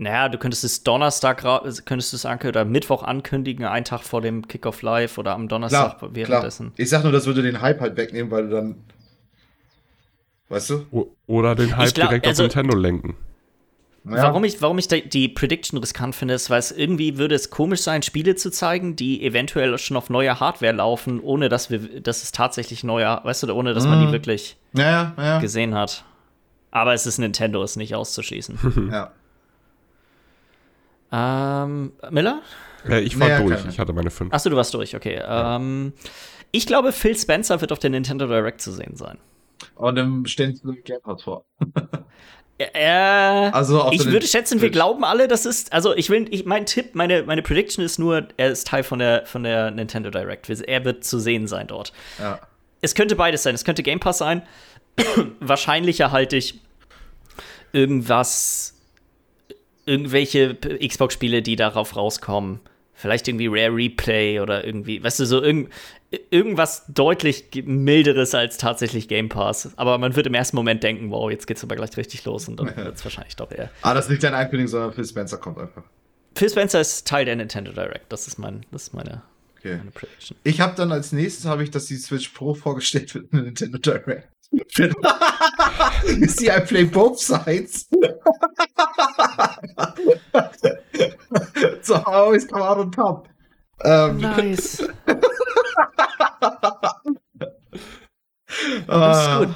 [0.00, 1.42] Naja, du könntest es Donnerstag,
[1.84, 6.14] könntest es oder Mittwoch ankündigen, einen Tag vor dem Kickoff Live oder am Donnerstag klar,
[6.14, 6.66] währenddessen.
[6.68, 6.80] Klar.
[6.80, 8.76] Ich sag nur, das würde den Hype halt wegnehmen, weil du dann.
[10.48, 11.16] Weißt du?
[11.26, 13.16] Oder den Hype glaub, direkt also, auf Nintendo lenken.
[14.10, 14.22] Ja.
[14.22, 17.80] Warum ich, warum ich die Prediction riskant finde, ist, weil es irgendwie würde es komisch
[17.80, 22.22] sein, Spiele zu zeigen, die eventuell schon auf neuer Hardware laufen, ohne dass wir, dass
[22.22, 24.12] es tatsächlich neuer, weißt du, ohne dass man die mhm.
[24.12, 25.40] wirklich ja, ja.
[25.40, 26.04] gesehen hat.
[26.70, 28.90] Aber es ist Nintendo, ist nicht auszuschließen.
[28.92, 29.12] ja.
[31.10, 32.42] Ähm, Miller?
[32.86, 33.70] Ja, ich war naja, durch, keine.
[33.70, 34.32] ich hatte meine fünf.
[34.32, 35.20] Achso, du warst durch, okay.
[35.26, 35.92] Ähm,
[36.52, 39.18] ich glaube, Phil Spencer wird auf der Nintendo Direct zu sehen sein.
[39.74, 41.44] Und dann stellen sie Game Pass vor.
[42.58, 46.66] Äh, also ich würde schätzen, wir glauben alle, das ist, also ich will, ich, mein
[46.66, 50.48] Tipp, meine, meine Prediction ist nur, er ist Teil von der, von der Nintendo Direct.
[50.48, 51.92] Er wird zu sehen sein dort.
[52.18, 52.40] Ja.
[52.80, 53.54] Es könnte beides sein.
[53.54, 54.42] Es könnte Game Pass sein.
[55.40, 56.60] Wahrscheinlicher halte ich
[57.72, 58.74] irgendwas,
[59.86, 62.60] irgendwelche Xbox-Spiele, die darauf rauskommen.
[62.94, 65.72] Vielleicht irgendwie Rare Replay oder irgendwie, weißt du, so irgend,
[66.30, 69.70] irgendwas deutlich milderes als tatsächlich Game Pass.
[69.76, 72.58] Aber man wird im ersten Moment denken, wow, jetzt geht's aber gleich richtig los und
[72.58, 73.70] dann wird es wahrscheinlich doch eher.
[73.82, 75.82] Ah, das ist nicht dein Ankündigung, sondern Phil Spencer kommt einfach.
[76.34, 78.12] Phil Spencer ist Teil der Nintendo Direct.
[78.12, 79.22] Das ist, mein, das ist meine,
[79.58, 79.76] okay.
[79.76, 80.36] meine Prediction.
[80.44, 83.46] Ich habe dann als nächstes, habe ich, dass die Switch Pro vorgestellt wird in der
[83.46, 84.28] Nintendo Direct.
[86.28, 87.86] see, I play both sides.
[91.82, 93.28] so I always come out on top.
[93.84, 94.88] Ähm, nice.
[98.86, 99.48] das ist gut.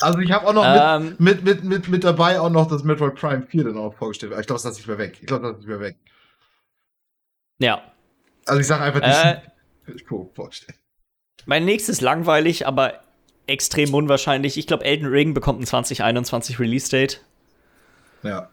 [0.00, 3.14] Also ich habe auch noch ähm, mit, mit, mit, mit, dabei auch noch das Metroid
[3.14, 4.32] Prime 4 dann auch vorgestellt.
[4.38, 5.16] Ich glaube, das ist nicht mehr weg.
[5.20, 5.96] Ich glaube, das ist nicht mehr weg.
[7.58, 7.82] Ja.
[8.44, 9.40] Also ich sage einfach, äh,
[10.34, 10.78] vorstellen.
[11.46, 13.00] Mein nächstes langweilig, aber
[13.46, 14.58] extrem unwahrscheinlich.
[14.58, 17.24] Ich glaube, Elden Ring bekommt ein 2021 Release-Date.
[18.22, 18.50] Ja.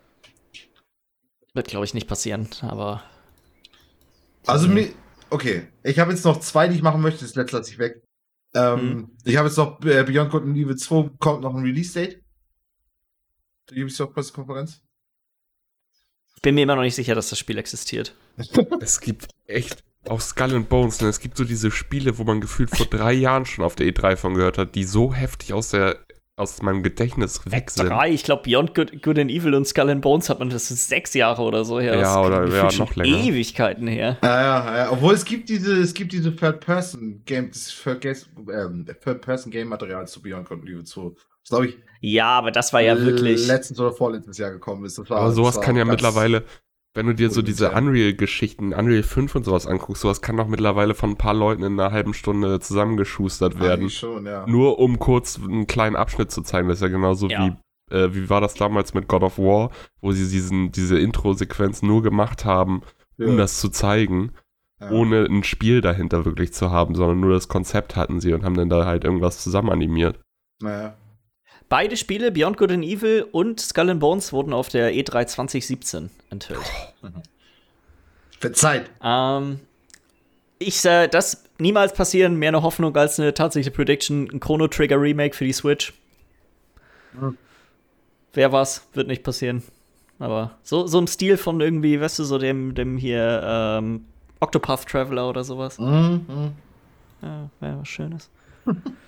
[1.54, 3.04] Wird, glaube ich, nicht passieren, aber.
[4.46, 4.90] Also, mir,
[5.30, 5.68] okay.
[5.84, 7.22] Ich habe jetzt noch zwei, die ich machen möchte.
[7.22, 8.04] Das letzte lasse ich weg.
[8.54, 9.18] Ähm, hm.
[9.24, 12.22] Ich habe jetzt noch äh, Beyond Good and Evil 2 kommt noch ein Release-Date.
[13.70, 14.82] Die Ubisoft-Pressekonferenz.
[16.42, 18.16] Bin mir immer noch nicht sicher, dass das Spiel existiert.
[18.82, 21.08] es gibt echt auf Skull and Bones, ne?
[21.08, 24.18] es gibt so diese Spiele, wo man gefühlt vor drei Jahren schon auf der E3
[24.18, 26.04] von gehört hat, die so heftig aus der
[26.36, 27.90] aus meinem Gedächtnis weg sind.
[27.90, 30.72] Drei, ich glaube Beyond Good, Good, and Evil und Skull and Bones hat man das
[30.72, 32.00] ist sechs Jahre oder so her.
[32.00, 33.18] Ja, oder ja, noch länger.
[33.18, 34.18] Ewigkeiten her.
[34.24, 37.76] Ja, ja, ja, obwohl es gibt diese, es gibt diese Third-Person-Game, das
[38.52, 41.12] ähm, Third-Person-Game-Material zu Beyond Good and Evil 2.
[41.44, 41.78] Das glaube ich.
[42.02, 43.46] Ja, aber das war ja wirklich.
[43.48, 44.98] Letztes oder vorletztes Jahr gekommen ist.
[45.10, 46.44] War, aber sowas kann ja mittlerweile,
[46.94, 50.94] wenn du dir so diese Unreal-Geschichten, Unreal 5 und sowas anguckst, sowas kann doch mittlerweile
[50.94, 53.90] von ein paar Leuten in einer halben Stunde zusammengeschustert werden.
[53.90, 54.46] Schon, ja.
[54.48, 56.68] Nur um kurz einen kleinen Abschnitt zu zeigen.
[56.68, 57.58] Das ist ja genauso ja.
[57.90, 59.72] wie, äh, wie war das damals mit God of War,
[60.02, 62.84] wo sie diesen, diese Intro-Sequenz nur gemacht haben,
[63.18, 63.38] um ja.
[63.38, 64.32] das zu zeigen.
[64.80, 64.92] Ja.
[64.92, 68.56] Ohne ein Spiel dahinter wirklich zu haben, sondern nur das Konzept hatten sie und haben
[68.56, 70.20] dann da halt irgendwas zusammen animiert.
[70.62, 70.96] Naja.
[71.74, 76.12] Beide Spiele, Beyond Good and Evil und Skull and Bones, wurden auf der E3 2017
[76.30, 76.60] enthüllt.
[78.40, 78.92] Für Zeit.
[79.04, 79.60] Ähm,
[80.60, 85.02] ich sah das niemals passieren, mehr eine Hoffnung als eine tatsächliche Prediction, ein Chrono Trigger
[85.02, 85.96] Remake für die Switch.
[87.14, 87.40] Mhm.
[88.34, 89.64] Wer was, wird nicht passieren.
[90.20, 94.06] Aber so, so im Stil von irgendwie, weißt du, so dem, dem hier ähm,
[94.42, 95.80] Octopath Traveler oder sowas.
[95.80, 96.52] Mhm.
[97.24, 98.30] Ja, wäre was Schönes.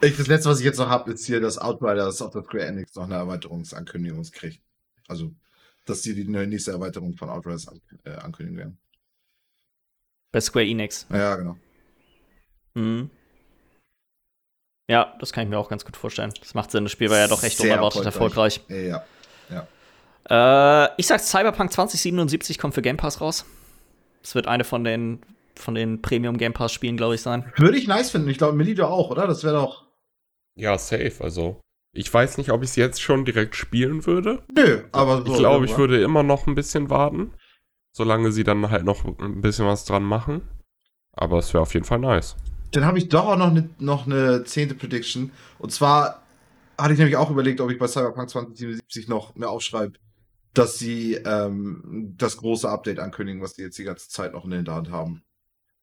[0.00, 2.66] Ich, das letzte, was ich jetzt noch habe, ist hier, dass Outriders auf der Square
[2.66, 4.62] Enix noch eine Erweiterungsankündigung kriegt.
[5.08, 5.32] Also,
[5.84, 8.78] dass die die nächste Erweiterung von Outriders an, äh, ankündigen werden.
[10.32, 11.06] Bei Square Enix.
[11.10, 11.56] Ja, genau.
[12.74, 13.10] Mhm.
[14.88, 16.32] Ja, das kann ich mir auch ganz gut vorstellen.
[16.40, 16.84] Das macht Sinn.
[16.84, 18.60] Das Spiel war ja doch echt Sehr unerwartet erfolgreich.
[18.68, 18.86] erfolgreich.
[18.88, 19.04] Ja,
[19.50, 19.66] ja.
[20.28, 23.44] Äh, ich sag, Cyberpunk 2077 kommt für Game Pass raus.
[24.22, 25.20] Es wird eine von den,
[25.54, 27.52] von den Premium Game Pass Spielen, glaube ich, sein.
[27.56, 28.28] Würde ich nice finden.
[28.28, 29.26] Ich glaube, Millie auch, oder?
[29.26, 29.85] Das wäre doch.
[30.56, 31.14] Ja, safe.
[31.20, 31.60] Also,
[31.92, 34.42] ich weiß nicht, ob ich es jetzt schon direkt spielen würde.
[34.54, 35.32] Nö, aber so.
[35.32, 37.32] Ich glaube, ich würde immer noch ein bisschen warten.
[37.92, 40.42] Solange sie dann halt noch ein bisschen was dran machen.
[41.12, 42.36] Aber es wäre auf jeden Fall nice.
[42.72, 45.30] Dann habe ich doch auch noch eine noch eine zehnte Prediction.
[45.58, 46.22] Und zwar
[46.76, 49.94] hatte ich nämlich auch überlegt, ob ich bei Cyberpunk 2077 noch mehr aufschreibe,
[50.52, 54.64] dass sie ähm, das große Update ankündigen, was die jetzt die ganze Zeit noch in
[54.64, 55.22] der Hand haben.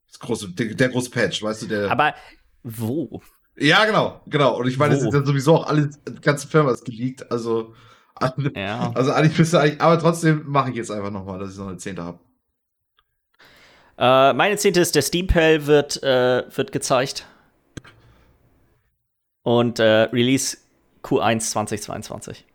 [0.07, 1.91] Das große, der, der große Patch, weißt du, der.
[1.91, 2.13] Aber
[2.61, 3.21] wo?
[3.55, 4.57] Ja, genau, genau.
[4.57, 7.31] Und ich meine, es ist ja sowieso auch alles, die ganze Firma ist geleakt.
[7.31, 7.73] Also,
[8.15, 8.91] also, ja.
[8.93, 11.67] also eigentlich bist du eigentlich, aber trotzdem mache ich jetzt einfach nochmal, dass ich noch
[11.67, 12.19] eine Zehnte habe.
[13.97, 17.27] Äh, meine Zehnte ist, der Steam Pal wird, äh, wird gezeigt.
[19.43, 20.57] Und äh, Release
[21.03, 22.45] Q1 2022.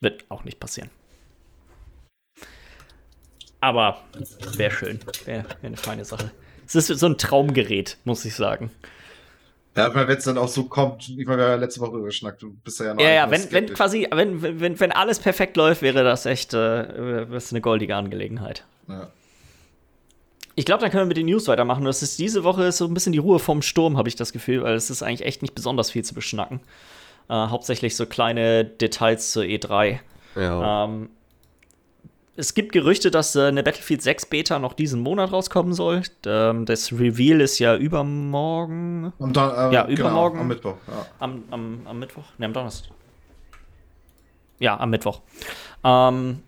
[0.00, 0.90] Wird auch nicht passieren.
[3.60, 4.00] Aber
[4.56, 5.00] wäre schön.
[5.24, 6.30] Wäre wär eine feine Sache.
[6.64, 8.70] Es ist so ein Traumgerät, muss ich sagen.
[9.78, 12.42] Ja, wenn es dann auch so kommt, ich meine, wir haben ja letzte Woche geschnackt,
[12.42, 15.82] du bist ja noch Ja, ja, wenn, wenn quasi, wenn, wenn, wenn alles perfekt läuft,
[15.82, 18.64] wäre das echt äh, das eine goldige Angelegenheit.
[18.88, 19.08] Ja.
[20.54, 21.84] Ich glaube, dann können wir mit den News weitermachen.
[21.84, 24.64] Das ist diese Woche so ein bisschen die Ruhe vom Sturm, habe ich das Gefühl,
[24.64, 26.60] weil es ist eigentlich echt nicht besonders viel zu beschnacken.
[27.28, 30.00] Äh, hauptsächlich so kleine Details zur E3.
[30.34, 30.84] Ja.
[30.84, 31.10] Ähm,
[32.38, 36.02] es gibt Gerüchte, dass äh, eine Battlefield 6 Beta noch diesen Monat rauskommen soll.
[36.24, 39.12] Ähm, das Reveal ist ja übermorgen.
[39.18, 40.34] Am Don äh, ja, genau, übermorgen.
[40.34, 40.76] Genau, am Mittwoch.
[40.86, 41.06] Ja.
[41.18, 42.22] Am, am, am Mittwoch?
[42.38, 42.92] Ne, am Donnerstag.
[44.60, 45.20] Ja, am Mittwoch.
[45.82, 46.44] Ähm,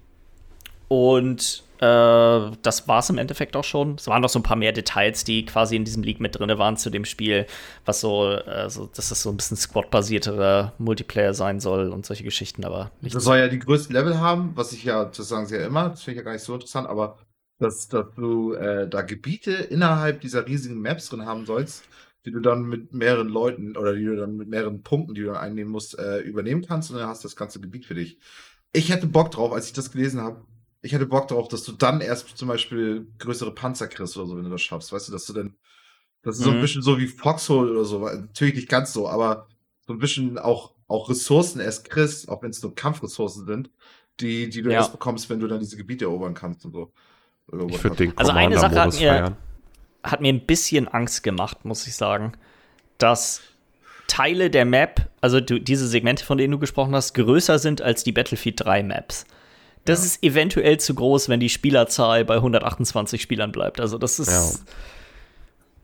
[0.87, 3.95] und das war es im Endeffekt auch schon.
[3.95, 6.51] Es waren noch so ein paar mehr Details, die quasi in diesem Leak mit drin
[6.59, 7.47] waren zu dem Spiel,
[7.87, 12.67] was so, äh, dass es so ein bisschen Squad-basierterer Multiplayer sein soll und solche Geschichten,
[12.67, 13.15] aber nicht.
[13.15, 15.89] Das soll ja die größten Level haben, was ich ja, das sagen sie ja immer,
[15.89, 17.19] das finde ich ja gar nicht so interessant, aber
[17.59, 21.85] dass, dass du äh, da Gebiete innerhalb dieser riesigen Maps drin haben sollst,
[22.27, 25.29] die du dann mit mehreren Leuten oder die du dann mit mehreren Punkten, die du
[25.29, 28.19] dann einnehmen musst, äh, übernehmen kannst und dann hast du das ganze Gebiet für dich.
[28.73, 30.45] Ich hätte Bock drauf, als ich das gelesen habe,
[30.83, 34.37] ich hätte Bock drauf, dass du dann erst zum Beispiel größere Panzer kriegst oder so,
[34.37, 34.93] wenn du das schaffst.
[34.93, 35.55] Weißt du, dass du dann.
[36.23, 36.45] Das ist mhm.
[36.45, 36.63] so ein mhm.
[36.63, 38.01] bisschen so wie Foxhole oder so.
[38.01, 39.49] Natürlich nicht ganz so, aber
[39.87, 43.71] so ein bisschen auch, auch Ressourcen erst kriegst, auch wenn es nur Kampfressourcen sind,
[44.21, 44.79] die, die du ja.
[44.79, 46.93] erst bekommst, wenn du dann diese Gebiete erobern kannst und so.
[47.69, 49.37] Ich würde den Also eine Sache hat mir,
[50.03, 52.33] hat mir ein bisschen Angst gemacht, muss ich sagen.
[52.99, 53.41] Dass
[54.07, 58.05] Teile der Map, also du, diese Segmente, von denen du gesprochen hast, größer sind als
[58.05, 59.25] die Battlefield 3 Maps.
[59.85, 60.07] Das ja.
[60.07, 63.81] ist eventuell zu groß, wenn die Spielerzahl bei 128 Spielern bleibt.
[63.81, 64.29] Also das ist.
[64.31, 64.75] Ja.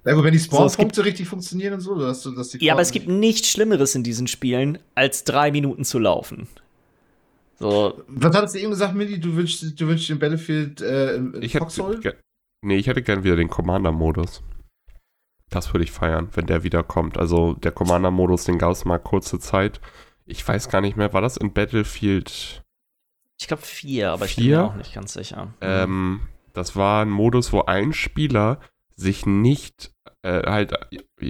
[0.04, 2.92] Ja, gut, wenn die Spawnpunkte so, richtig funktionieren und so, dass, dass Ja, aber es
[2.92, 6.46] gibt nichts Schlimmeres in diesen Spielen, als drei Minuten zu laufen.
[7.58, 8.04] So.
[8.06, 9.18] Was hattest du eben gesagt, Millie?
[9.18, 11.96] Du wünschst, du wünschst den Battlefield äh, ich Foxhole?
[11.96, 12.18] Hätte,
[12.62, 14.42] Nee, ich hätte gern wieder den Commander-Modus.
[15.50, 17.18] Das würde ich feiern, wenn der wieder kommt.
[17.18, 19.80] Also der Commander-Modus, den gab es mal kurze Zeit.
[20.24, 22.64] Ich weiß gar nicht mehr, war das in Battlefield?
[23.38, 24.30] Ich glaube vier, aber vier?
[24.30, 25.54] ich bin mir auch nicht ganz sicher.
[25.60, 26.20] Ähm,
[26.52, 28.60] das war ein Modus, wo ein Spieler
[28.94, 30.72] sich nicht äh, halt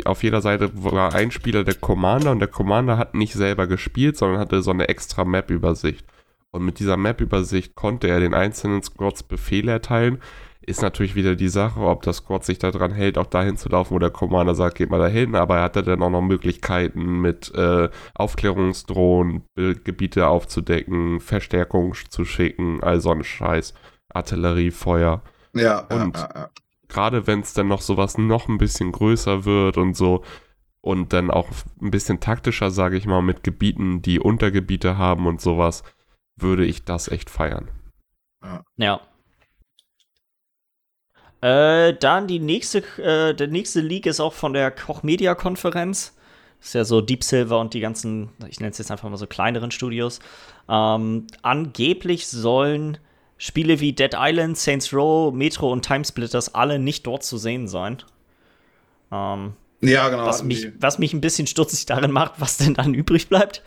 [0.05, 4.17] auf jeder Seite war ein Spieler der Commander und der Commander hat nicht selber gespielt,
[4.17, 6.07] sondern hatte so eine extra Map-Übersicht.
[6.51, 10.23] Und mit dieser Map-Übersicht konnte er den einzelnen Squads Befehle erteilen.
[10.67, 13.95] Ist natürlich wieder die Sache, ob das Squad sich daran hält, auch dahin zu laufen,
[13.95, 15.37] wo der Commander sagt, geht mal dahin.
[15.37, 22.83] Aber er hatte dann auch noch Möglichkeiten mit äh, Aufklärungsdrohnen, Gebiete aufzudecken, Verstärkung zu schicken,
[22.83, 23.75] all so ein Scheiß.
[24.09, 25.23] Artilleriefeuer.
[25.55, 26.51] Ja, und ja, ja, ja.
[26.89, 30.25] gerade wenn es dann noch sowas noch ein bisschen größer wird und so
[30.81, 31.49] und dann auch
[31.81, 35.83] ein bisschen taktischer, sage ich mal, mit Gebieten, die Untergebiete haben und sowas,
[36.37, 37.69] würde ich das echt feiern.
[38.77, 39.01] Ja.
[41.47, 46.13] Äh, dann die nächste, äh, der nächste Leak ist auch von der Koch Media Konferenz.
[46.59, 49.17] Das ist ja so Deep Silver und die ganzen, ich nenne es jetzt einfach mal
[49.17, 50.19] so kleineren Studios.
[50.69, 52.99] Ähm, angeblich sollen
[53.39, 57.99] Spiele wie Dead Island, Saints Row, Metro und Timesplitters alle nicht dort zu sehen sein.
[59.13, 60.27] Ähm, ja, genau.
[60.27, 63.63] Was mich, was mich ein bisschen stutzig darin macht, was denn dann übrig bleibt.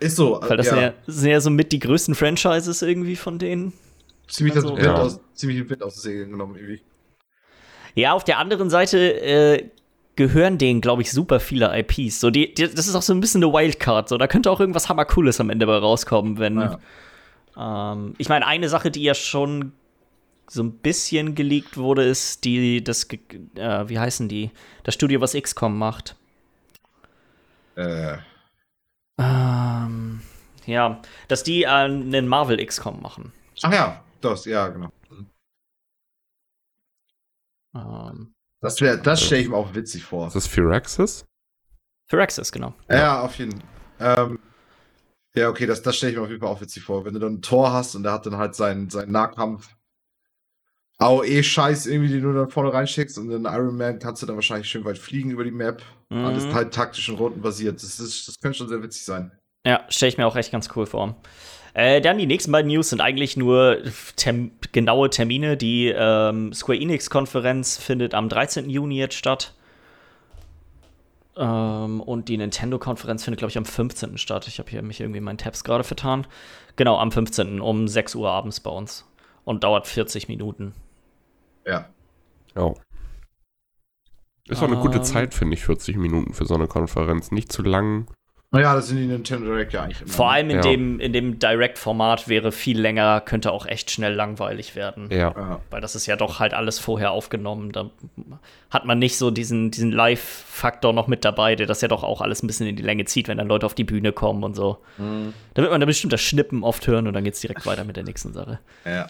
[0.00, 0.40] Ist so.
[0.40, 0.72] Weil das ja.
[0.72, 3.74] Sind, ja, sind ja so mit die größten Franchises irgendwie von denen.
[4.28, 4.94] Ziemlich, also, das ja.
[4.94, 6.80] aus, ziemlich den Wind aus der Segel genommen, irgendwie.
[7.94, 9.70] Ja, auf der anderen Seite äh,
[10.16, 12.20] gehören denen, glaube ich, super viele IPs.
[12.20, 14.08] So, die, die, das ist auch so ein bisschen eine Wildcard.
[14.08, 16.60] So, da könnte auch irgendwas Hammercooles am Ende bei rauskommen, wenn.
[16.60, 16.78] Ja.
[17.56, 19.72] Ähm, ich meine, eine Sache, die ja schon
[20.48, 23.08] so ein bisschen geleakt wurde, ist die, das,
[23.54, 24.50] äh, wie heißen die?
[24.84, 26.16] Das Studio, was XCOM macht.
[27.76, 28.16] Äh.
[29.18, 30.20] Ähm,
[30.66, 33.32] ja, dass die äh, einen Marvel XCOM machen.
[33.62, 34.90] Ach ja, das, ja, genau.
[37.74, 40.28] Ähm, das das stelle ich mir auch witzig vor.
[40.28, 41.24] Ist das Firaxis?
[42.08, 42.74] Firaxis, genau.
[42.88, 43.60] Ja, ja, auf jeden
[43.98, 44.28] Fall.
[44.28, 44.38] Ähm,
[45.34, 47.04] ja, okay, das, das stelle ich mir auf jeden Fall auch witzig vor.
[47.04, 49.68] Wenn du dann ein Tor hast und der hat dann halt seinen, seinen Nahkampf.
[50.98, 54.68] AOE-Scheiß irgendwie, den du dann vorne reinschickst und dann Iron Man kannst du dann wahrscheinlich
[54.68, 55.82] schön weit fliegen über die Map.
[56.10, 56.24] Mhm.
[56.24, 57.82] Alles halt taktisch und rundenbasiert.
[57.82, 59.32] Das, ist, das könnte schon sehr witzig sein.
[59.66, 61.20] Ja, stelle ich mir auch echt ganz cool vor.
[61.74, 63.78] Äh, dann die nächsten beiden News sind eigentlich nur
[64.16, 65.56] term genaue Termine.
[65.56, 68.68] Die ähm, Square Enix-Konferenz findet am 13.
[68.68, 69.54] Juni jetzt statt.
[71.36, 74.18] Ähm, und die Nintendo-Konferenz findet, glaube ich, am 15.
[74.18, 74.46] statt.
[74.48, 76.26] Ich habe hier mich irgendwie in meinen Tabs gerade vertan.
[76.76, 77.60] Genau, am 15.
[77.60, 79.06] um 6 Uhr abends bei uns.
[79.44, 80.74] Und dauert 40 Minuten.
[81.66, 81.88] Ja.
[82.54, 82.74] Oh.
[84.46, 85.04] Ist auch eine gute ähm.
[85.04, 87.30] Zeit, finde ich, 40 Minuten für so eine Konferenz.
[87.30, 88.06] Nicht zu lang.
[88.54, 90.12] Naja, das sind die Nintendo Direct ja eigentlich immer.
[90.12, 90.62] Vor allem in ja.
[90.62, 95.08] dem, in dem Direct-Format wäre viel länger, könnte auch echt schnell langweilig werden.
[95.10, 95.60] Ja.
[95.70, 97.72] Weil das ist ja doch halt alles vorher aufgenommen.
[97.72, 97.90] Da
[98.68, 102.20] hat man nicht so diesen, diesen Live-Faktor noch mit dabei, der das ja doch auch
[102.20, 104.54] alles ein bisschen in die Länge zieht, wenn dann Leute auf die Bühne kommen und
[104.54, 104.78] so.
[104.98, 105.32] Mhm.
[105.54, 107.84] Da wird man da bestimmt das Schnippen oft hören und dann geht es direkt weiter
[107.84, 108.60] mit der nächsten Sache.
[108.84, 109.06] Ja.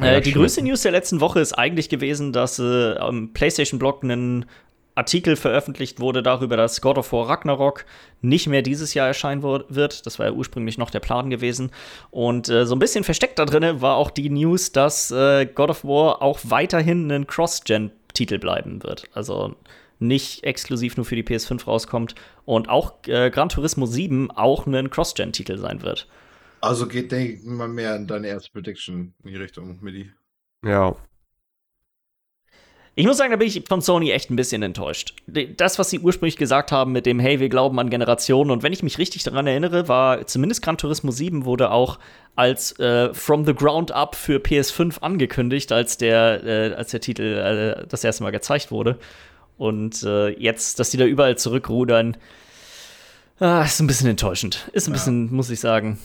[0.00, 4.46] Äh, die größte News der letzten Woche ist eigentlich gewesen, dass äh, am PlayStation-Blog einen
[4.94, 7.84] Artikel veröffentlicht wurde darüber, dass God of War Ragnarok
[8.20, 10.06] nicht mehr dieses Jahr erscheinen wird.
[10.06, 11.70] Das war ja ursprünglich noch der Plan gewesen.
[12.10, 15.70] Und äh, so ein bisschen versteckt da drin war auch die News, dass äh, God
[15.70, 19.08] of War auch weiterhin ein Cross-Gen-Titel bleiben wird.
[19.14, 19.56] Also
[19.98, 22.14] nicht exklusiv nur für die PS5 rauskommt
[22.44, 26.08] und auch äh, Gran Turismo 7 auch ein Cross-Gen-Titel sein wird.
[26.60, 30.12] Also geht, denke ich, mal mehr in deine erste Prediction in die Richtung, Midi.
[30.64, 30.96] Ja,
[32.94, 35.14] ich muss sagen, da bin ich von Sony echt ein bisschen enttäuscht.
[35.26, 38.50] Das, was sie ursprünglich gesagt haben mit dem, hey, wir glauben an Generationen.
[38.50, 41.98] Und wenn ich mich richtig daran erinnere, war zumindest Gran Turismo 7 wurde auch
[42.36, 47.22] als äh, From the Ground Up für PS5 angekündigt, als der, äh, als der Titel
[47.22, 48.98] äh, das erste Mal gezeigt wurde.
[49.56, 52.18] Und äh, jetzt, dass die da überall zurückrudern,
[53.38, 54.68] ah, ist ein bisschen enttäuschend.
[54.72, 54.94] Ist ein ja.
[54.94, 55.98] bisschen, muss ich sagen.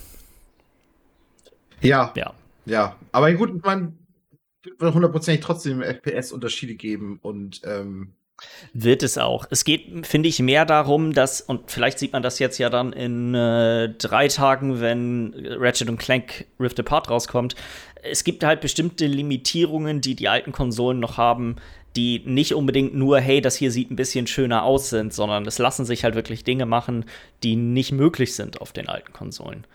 [1.81, 2.13] Ja.
[2.15, 2.33] Ja.
[2.65, 2.95] Ja.
[3.11, 3.91] Aber gut, meine,
[4.63, 8.13] wird hundertprozentig trotzdem FPS-Unterschiede geben und ähm
[8.73, 9.47] wird es auch.
[9.49, 12.93] Es geht, finde ich, mehr darum, dass, und vielleicht sieht man das jetzt ja dann
[12.93, 17.55] in äh, drei Tagen, wenn Ratchet und Clank Rift Apart rauskommt.
[18.03, 21.55] Es gibt halt bestimmte Limitierungen, die die alten Konsolen noch haben,
[21.95, 25.57] die nicht unbedingt nur, hey, das hier sieht ein bisschen schöner aus sind, sondern es
[25.57, 27.05] lassen sich halt wirklich Dinge machen,
[27.41, 29.65] die nicht möglich sind auf den alten Konsolen.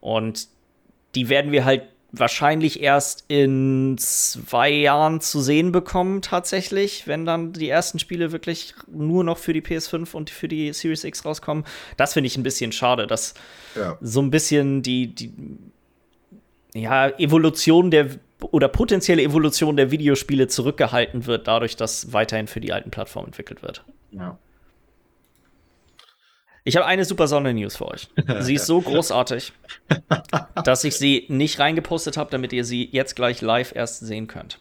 [0.00, 0.48] Und
[1.14, 1.82] die werden wir halt
[2.18, 8.74] wahrscheinlich erst in zwei Jahren zu sehen bekommen, tatsächlich, wenn dann die ersten Spiele wirklich
[8.86, 11.64] nur noch für die PS5 und für die Series X rauskommen.
[11.96, 13.34] Das finde ich ein bisschen schade, dass
[13.74, 13.98] ja.
[14.00, 15.32] so ein bisschen die, die
[16.74, 18.08] ja, Evolution der
[18.40, 23.62] oder potenzielle Evolution der Videospiele zurückgehalten wird, dadurch, dass weiterhin für die alten Plattformen entwickelt
[23.62, 23.84] wird.
[24.10, 24.38] Ja.
[26.66, 28.08] Ich habe eine super Sonne-News für euch.
[28.40, 29.52] Sie ist so großartig,
[30.64, 34.58] dass ich sie nicht reingepostet habe, damit ihr sie jetzt gleich live erst sehen könnt.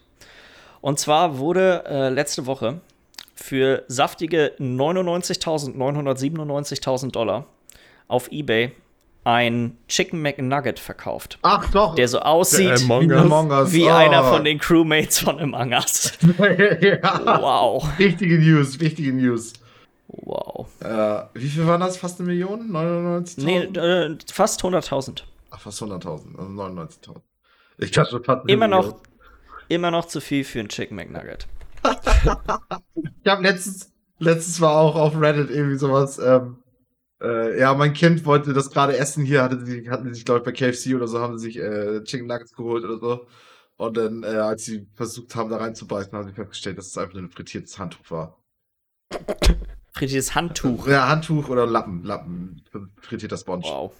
[0.82, 2.80] Und zwar wurde äh, letzte Woche
[3.34, 7.48] für saftige 99.997.000 Dollar
[8.08, 8.72] auf eBay
[9.24, 11.40] ein Chicken McNugget verkauft.
[11.42, 11.96] Ach doch.
[11.96, 13.74] Der so aussieht Us.
[13.74, 13.94] wie oh.
[13.94, 16.14] einer von den Crewmates von Among Us.
[16.82, 17.42] ja.
[17.42, 17.84] Wow.
[17.98, 19.54] Wichtige News, wichtige News.
[20.24, 20.68] Wow.
[20.82, 21.98] Äh, wie viel waren das?
[21.98, 22.72] Fast eine Million?
[22.72, 23.44] 99.000?
[23.44, 25.24] Nee, äh, fast 100.000.
[25.52, 27.22] Ach, fast 100.000, also 99.000.
[27.78, 29.02] Ich dachte schon fast immer noch,
[29.68, 31.48] immer noch zu viel für ein Chicken McNugget.
[31.84, 36.64] ich habe letztens, letztens war auch auf Reddit irgendwie sowas, ähm,
[37.22, 40.40] äh, ja, mein Kind wollte das gerade essen hier, hatte sie, hatten sie sich, glaube
[40.40, 43.28] ich, bei KFC oder so, haben sie sich äh, Chicken Nuggets geholt oder so.
[43.78, 47.18] Und dann, äh, als sie versucht haben, da reinzubeißen, haben sie festgestellt, dass es einfach
[47.18, 48.42] ein frittiertes Handtuch war.
[49.96, 50.88] Frittiertes Handtuch?
[50.90, 52.04] Ja, Handtuch oder Lappen.
[52.04, 52.62] Lappen.
[53.00, 53.64] Frittierter Sponge.
[53.64, 53.94] Wow.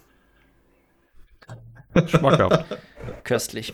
[2.06, 2.66] Schmackhaft.
[3.24, 3.72] Köstlich.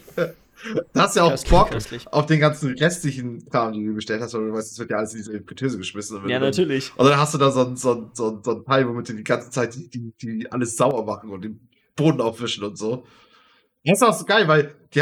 [0.92, 2.06] Da hast ja auch köstlich, Bock köstlich.
[2.12, 4.98] auf den ganzen restlichen Kram, den du bestellt hast, weil du weißt, es wird ja
[4.98, 6.28] alles in diese Fritteuse geschmissen.
[6.28, 6.92] Ja, natürlich.
[6.96, 9.08] Und dann hast du da so ein, so ein, so ein, so ein Teil, womit
[9.08, 12.78] du die ganze Zeit die, die, die alles sauer machen und den Boden aufwischen und
[12.78, 13.04] so.
[13.84, 15.00] Das ist auch so geil, weil die,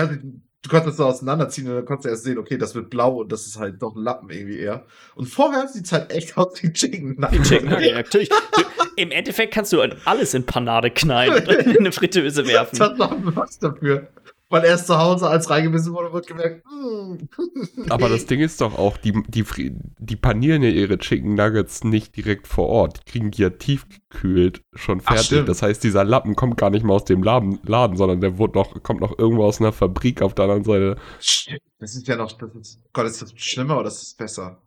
[0.63, 3.21] du konntest das so auseinanderziehen und dann konntest du erst sehen, okay, das wird blau
[3.21, 4.85] und das ist halt doch ein Lappen irgendwie eher.
[5.15, 7.43] Und vorher sieht es halt echt aus wie Chicken Nugget.
[7.45, 8.29] Chicken Nugget, natürlich.
[8.29, 8.63] Du,
[8.97, 12.79] Im Endeffekt kannst du alles in Panade knallen und in eine Fritteuse werfen.
[12.79, 14.09] Das was dafür
[14.51, 17.89] weil er erst zu Hause als reingebissen wurde, wird gemerkt, mm.
[17.89, 19.45] Aber das Ding ist doch auch, die, die,
[19.99, 22.99] die panieren ja ihre Chicken Nuggets nicht direkt vor Ort.
[22.99, 25.41] Die kriegen die ja tiefgekühlt schon fertig.
[25.43, 28.39] Ach, das heißt, dieser Lappen kommt gar nicht mal aus dem Laden, Laden sondern der
[28.39, 30.97] wird noch, kommt noch irgendwo aus einer Fabrik auf der anderen Seite.
[31.79, 34.63] Das ist ja noch, das ist, Gott, ist das schlimmer oder ist das besser?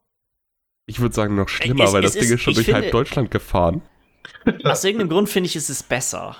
[0.85, 3.31] Ich würde sagen noch schlimmer, es, weil das Ding ist schon durch finde, halb Deutschland
[3.31, 3.81] gefahren.
[4.63, 6.37] Aus irgendeinem Grund finde ich, ist es besser.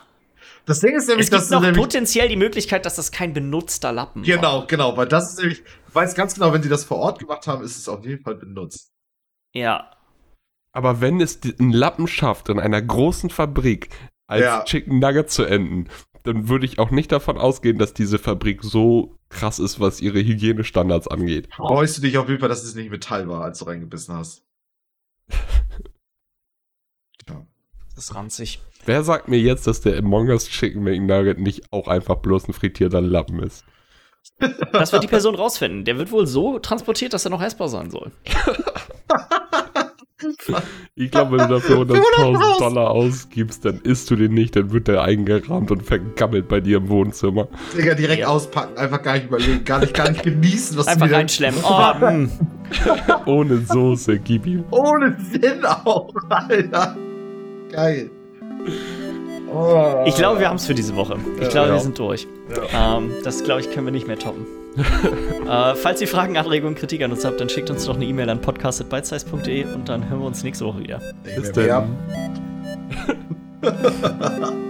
[0.66, 3.92] Das Ding ist nämlich, es gibt dass noch potenziell die Möglichkeit, dass das kein benutzter
[3.92, 4.68] Lappen Genau, war.
[4.68, 7.48] genau, weil das ist nämlich, ich weiß ganz genau, wenn sie das vor Ort gemacht
[7.48, 8.92] haben, ist es auf jeden Fall benutzt.
[9.54, 9.92] Ja.
[10.72, 13.90] Aber wenn es einen Lappen schafft, in einer großen Fabrik
[14.28, 14.64] als ja.
[14.64, 15.90] Chicken Nugget zu enden,
[16.24, 20.20] dann würde ich auch nicht davon ausgehen, dass diese Fabrik so krass ist, was ihre
[20.20, 21.50] Hygienestandards angeht.
[21.54, 24.46] Freust du dich auf jeden Fall, dass es nicht Metall war, als du reingebissen hast?
[27.96, 28.60] Das ist ranzig.
[28.86, 32.54] Wer sagt mir jetzt, dass der Among Us Chicken McNugget nicht auch einfach bloß ein
[32.54, 33.66] frittierter Lappen ist?
[34.72, 35.86] Das wird die Person rausfinden.
[35.86, 38.12] Der wird wohl so transportiert, dass er noch essbar sein soll.
[40.96, 44.88] ich glaube, wenn du dafür 100.000 Dollar ausgibst, dann isst du den nicht, dann wird
[44.88, 47.48] der eingerahmt und vergammelt bei dir im Wohnzimmer.
[47.78, 48.28] Digga, direkt ja.
[48.28, 51.62] auspacken, einfach gar nicht überlegen, gar nicht, gar nicht genießen, was einfach du reinschlemmen.
[51.66, 52.30] Oh, mm.
[53.28, 54.64] Ohne Soße, gib ihm.
[54.72, 56.98] Ohne Sinn auch, Alter.
[57.74, 58.10] Geil.
[59.52, 60.04] Oh.
[60.06, 61.18] Ich glaube, wir haben es für diese Woche.
[61.42, 61.74] Ich glaube, ja.
[61.74, 62.28] wir sind durch.
[62.72, 62.98] Ja.
[62.98, 64.46] Ähm, das, glaube ich, können wir nicht mehr toppen.
[65.48, 68.30] äh, falls ihr Fragen, Anregungen, Kritik an uns habt, dann schickt uns doch eine E-Mail
[68.30, 71.02] an podcast.bitesize.de und dann hören wir uns nächste Woche wieder.
[71.24, 71.98] Bis dann.